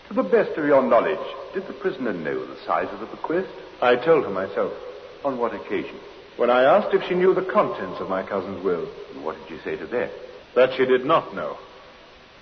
To 0.10 0.14
the 0.14 0.24
best 0.24 0.58
of 0.58 0.66
your 0.66 0.82
knowledge, 0.82 1.20
did 1.54 1.68
the 1.68 1.74
prisoner 1.74 2.14
know 2.14 2.46
the 2.46 2.60
size 2.66 2.88
of 2.92 3.00
the 3.00 3.06
bequest? 3.06 3.50
I 3.82 3.96
told 3.96 4.26
her 4.26 4.32
myself. 4.32 4.74
On 5.24 5.38
what 5.38 5.54
occasion? 5.54 6.00
When 6.38 6.50
I 6.50 6.64
asked 6.64 6.94
if 6.94 7.04
she 7.08 7.16
knew 7.16 7.34
the 7.34 7.50
contents 7.54 8.00
of 8.00 8.10
my 8.10 8.28
cousin's 8.28 8.64
will. 8.64 8.90
And 9.14 9.24
what 9.24 9.38
did 9.38 9.50
you 9.50 9.60
say 9.64 9.76
to 9.76 9.86
that? 9.88 10.12
That 10.56 10.70
she 10.78 10.86
did 10.86 11.06
not 11.06 11.36
know. 11.36 11.58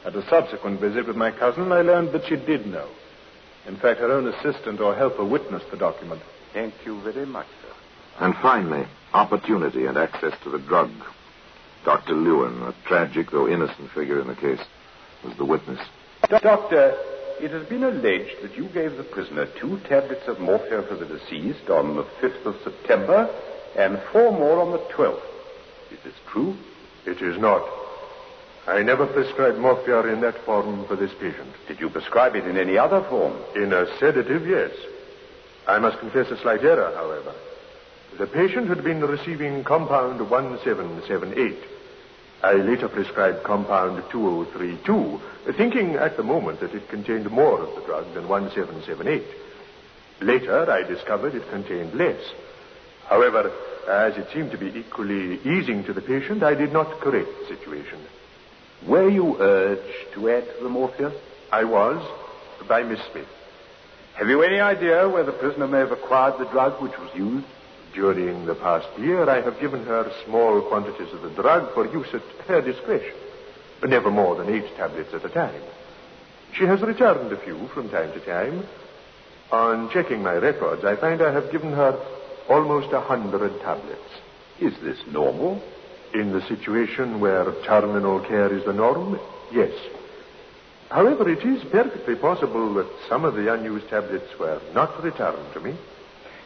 At 0.05 0.15
a 0.15 0.27
subsequent 0.29 0.79
visit 0.79 1.07
with 1.07 1.15
my 1.15 1.31
cousin, 1.31 1.71
I 1.71 1.81
learned 1.81 2.13
that 2.13 2.25
she 2.29 2.37
did 2.37 2.65
know. 2.65 2.87
In 3.67 3.75
fact, 3.75 3.99
her 3.99 4.11
own 4.11 4.27
assistant 4.27 4.79
or 4.79 4.95
helper 4.95 5.25
witnessed 5.25 5.69
the 5.69 5.77
document. 5.77 6.21
Thank 6.53 6.73
you 6.85 7.01
very 7.01 7.25
much, 7.25 7.47
sir. 7.61 7.73
And 8.19 8.33
finally, 8.41 8.87
opportunity 9.13 9.85
and 9.85 9.97
access 9.97 10.33
to 10.43 10.49
the 10.49 10.59
drug. 10.59 10.91
Dr. 11.85 12.13
Lewin, 12.13 12.61
a 12.63 12.73
tragic 12.85 13.31
though 13.31 13.47
innocent 13.47 13.91
figure 13.91 14.19
in 14.19 14.27
the 14.27 14.35
case, 14.35 14.59
was 15.23 15.35
the 15.37 15.45
witness. 15.45 15.79
Doctor, 16.29 16.97
it 17.39 17.51
has 17.51 17.67
been 17.67 17.83
alleged 17.83 18.41
that 18.41 18.57
you 18.57 18.67
gave 18.69 18.97
the 18.97 19.03
prisoner 19.03 19.45
two 19.59 19.79
tablets 19.87 20.27
of 20.27 20.39
morphia 20.39 20.81
for 20.87 20.95
the 20.95 21.05
deceased 21.05 21.69
on 21.69 21.95
the 21.95 22.03
5th 22.21 22.45
of 22.45 22.55
September 22.63 23.29
and 23.77 24.01
four 24.11 24.31
more 24.31 24.59
on 24.59 24.71
the 24.71 24.79
12th. 24.95 25.21
Is 25.91 25.99
this 26.03 26.15
true? 26.31 26.57
It 27.05 27.21
is 27.21 27.39
not. 27.39 27.63
I 28.67 28.81
never 28.81 29.05
prescribed 29.05 29.57
morphia 29.57 30.11
in 30.11 30.19
that 30.21 30.43
form 30.43 30.85
for 30.87 30.95
this 30.97 31.13
patient. 31.21 31.53
Did 31.67 31.79
you 31.79 31.89
prescribe 31.89 32.35
it 32.35 32.45
in 32.45 32.57
any 32.57 32.77
other 32.77 33.01
form? 33.07 33.37
In 33.55 33.71
a 33.71 33.85
sedative, 33.97 34.45
yes. 34.45 34.71
I 35.67 35.79
must 35.79 35.99
confess 35.99 36.29
a 36.31 36.41
slight 36.41 36.63
error, 36.63 36.91
however. 36.95 37.33
The 38.15 38.25
patient 38.25 38.67
had 38.69 38.83
been 38.83 39.01
receiving 39.01 39.63
compound 39.63 40.29
1778. 40.29 41.57
I 42.41 42.53
later 42.53 42.87
prescribed 42.87 43.43
compound 43.43 44.03
2032, 44.11 45.21
thinking 45.57 45.95
at 45.95 46.17
the 46.17 46.23
moment 46.23 46.59
that 46.61 46.73
it 46.73 46.89
contained 46.89 47.29
more 47.29 47.61
of 47.61 47.75
the 47.75 47.81
drug 47.81 48.13
than 48.13 48.27
1778. 48.27 49.23
Later, 50.21 50.69
I 50.69 50.83
discovered 50.83 51.35
it 51.35 51.49
contained 51.49 51.93
less. 51.93 52.21
However, 53.07 53.51
as 53.87 54.17
it 54.17 54.27
seemed 54.33 54.51
to 54.51 54.57
be 54.57 54.67
equally 54.67 55.39
easing 55.41 55.83
to 55.85 55.93
the 55.93 56.01
patient, 56.01 56.43
I 56.43 56.55
did 56.55 56.73
not 56.73 56.99
correct 56.99 57.29
the 57.39 57.55
situation. 57.55 57.99
Were 58.85 59.09
you 59.09 59.37
urged 59.39 60.13
to 60.13 60.29
add 60.29 60.45
to 60.45 60.63
the 60.63 60.69
morphia? 60.69 61.11
I 61.51 61.63
was, 61.63 62.03
by 62.67 62.83
Miss 62.83 62.99
Smith. 63.11 63.27
Have 64.15 64.27
you 64.27 64.41
any 64.41 64.59
idea 64.59 65.07
where 65.07 65.23
the 65.23 65.31
prisoner 65.31 65.67
may 65.67 65.79
have 65.79 65.91
acquired 65.91 66.39
the 66.39 66.45
drug 66.45 66.81
which 66.81 66.97
was 66.97 67.09
used? 67.15 67.45
During 67.97 68.45
the 68.45 68.53
past 68.53 68.87
year, 68.99 69.27
I 69.27 69.41
have 69.41 69.59
given 69.59 69.83
her 69.85 70.11
small 70.23 70.61
quantities 70.61 71.11
of 71.13 71.23
the 71.23 71.31
drug 71.31 71.73
for 71.73 71.91
use 71.91 72.13
at 72.13 72.21
her 72.45 72.61
discretion, 72.61 73.15
but 73.81 73.89
never 73.89 74.11
more 74.11 74.35
than 74.35 74.53
eight 74.53 74.67
tablets 74.77 75.15
at 75.15 75.25
a 75.25 75.29
time. 75.29 75.63
She 76.53 76.65
has 76.65 76.79
returned 76.81 77.31
a 77.31 77.37
few 77.37 77.67
from 77.69 77.89
time 77.89 78.13
to 78.13 78.19
time. 78.19 78.67
On 79.51 79.89
checking 79.89 80.21
my 80.21 80.33
records, 80.33 80.85
I 80.85 80.95
find 80.95 81.23
I 81.23 81.33
have 81.33 81.51
given 81.51 81.71
her 81.71 81.99
almost 82.47 82.93
a 82.93 83.01
hundred 83.01 83.59
tablets. 83.61 84.11
Is 84.61 84.77
this 84.83 84.99
normal? 85.11 85.59
In 86.13 86.33
the 86.33 86.47
situation 86.47 87.19
where 87.19 87.51
terminal 87.63 88.19
care 88.19 88.53
is 88.53 88.63
the 88.63 88.73
norm, 88.73 89.19
yes. 89.51 89.73
However, 90.89 91.27
it 91.27 91.43
is 91.43 91.63
perfectly 91.71 92.15
possible 92.15 92.75
that 92.75 92.91
some 93.09 93.25
of 93.25 93.33
the 93.33 93.51
unused 93.51 93.89
tablets 93.89 94.37
were 94.39 94.61
not 94.75 95.03
returned 95.03 95.51
to 95.55 95.59
me. 95.61 95.75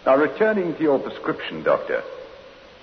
Now, 0.06 0.18
returning 0.18 0.76
to 0.76 0.82
your 0.82 1.00
prescription, 1.00 1.64
Doctor, 1.64 2.02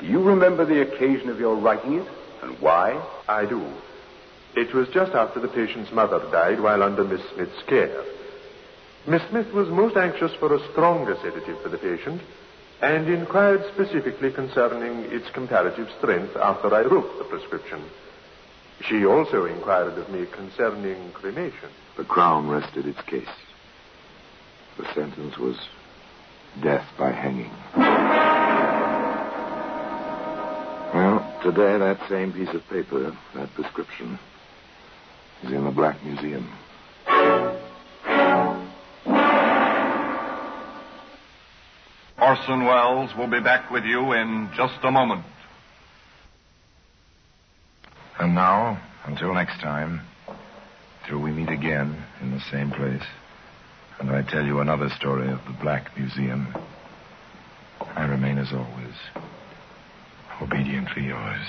do 0.00 0.06
you 0.06 0.22
remember 0.22 0.64
the 0.64 0.82
occasion 0.82 1.28
of 1.28 1.40
your 1.40 1.56
writing 1.56 1.94
it 1.94 2.08
and 2.42 2.60
why? 2.60 3.02
I 3.26 3.44
do. 3.44 3.60
It 4.54 4.72
was 4.72 4.88
just 4.88 5.12
after 5.12 5.40
the 5.40 5.48
patient's 5.48 5.90
mother 5.90 6.20
died 6.30 6.60
while 6.60 6.82
under 6.82 7.04
Miss 7.04 7.20
Smith's 7.34 7.62
care. 7.66 8.04
Miss 9.06 9.22
Smith 9.30 9.52
was 9.52 9.68
most 9.68 9.96
anxious 9.96 10.32
for 10.34 10.54
a 10.54 10.70
stronger 10.70 11.16
sedative 11.22 11.60
for 11.60 11.68
the 11.68 11.78
patient 11.78 12.20
and 12.80 13.08
inquired 13.08 13.64
specifically 13.74 14.32
concerning 14.32 15.10
its 15.10 15.28
comparative 15.30 15.88
strength 15.98 16.36
after 16.36 16.72
I 16.72 16.82
wrote 16.82 17.18
the 17.18 17.24
prescription. 17.24 17.82
She 18.82 19.04
also 19.04 19.46
inquired 19.46 19.98
of 19.98 20.08
me 20.10 20.26
concerning 20.26 21.10
cremation. 21.12 21.70
The 21.96 22.04
Crown 22.04 22.48
rested 22.48 22.86
its 22.86 23.02
case. 23.02 23.26
The 24.76 24.86
sentence 24.94 25.36
was 25.36 25.58
death 26.62 26.86
by 26.98 27.12
hanging. 27.12 27.50
Well, 30.94 31.40
today 31.42 31.78
that 31.78 31.98
same 32.08 32.32
piece 32.32 32.54
of 32.54 32.62
paper, 32.68 33.16
that 33.34 33.54
prescription, 33.54 34.18
is 35.42 35.52
in 35.52 35.64
the 35.64 35.70
Black 35.70 36.02
Museum. 36.04 36.48
Orson 42.20 42.64
Welles 42.64 43.10
will 43.16 43.28
be 43.28 43.40
back 43.40 43.70
with 43.70 43.84
you 43.84 44.12
in 44.12 44.50
just 44.56 44.74
a 44.82 44.90
moment. 44.90 45.24
And 48.18 48.34
now, 48.34 48.82
until 49.04 49.32
next 49.32 49.60
time, 49.60 50.00
till 51.08 51.20
we 51.20 51.30
meet 51.30 51.48
again 51.48 52.04
in 52.20 52.32
the 52.32 52.40
same 52.50 52.70
place, 52.70 53.04
and 54.00 54.10
I 54.10 54.22
tell 54.22 54.44
you 54.44 54.60
another 54.60 54.88
story 54.90 55.30
of 55.30 55.40
the 55.44 55.56
Black 55.60 55.96
Museum, 55.96 56.54
I 57.80 58.04
remain 58.04 58.38
as 58.38 58.52
always, 58.52 58.94
obediently 60.40 61.06
yours. 61.06 61.46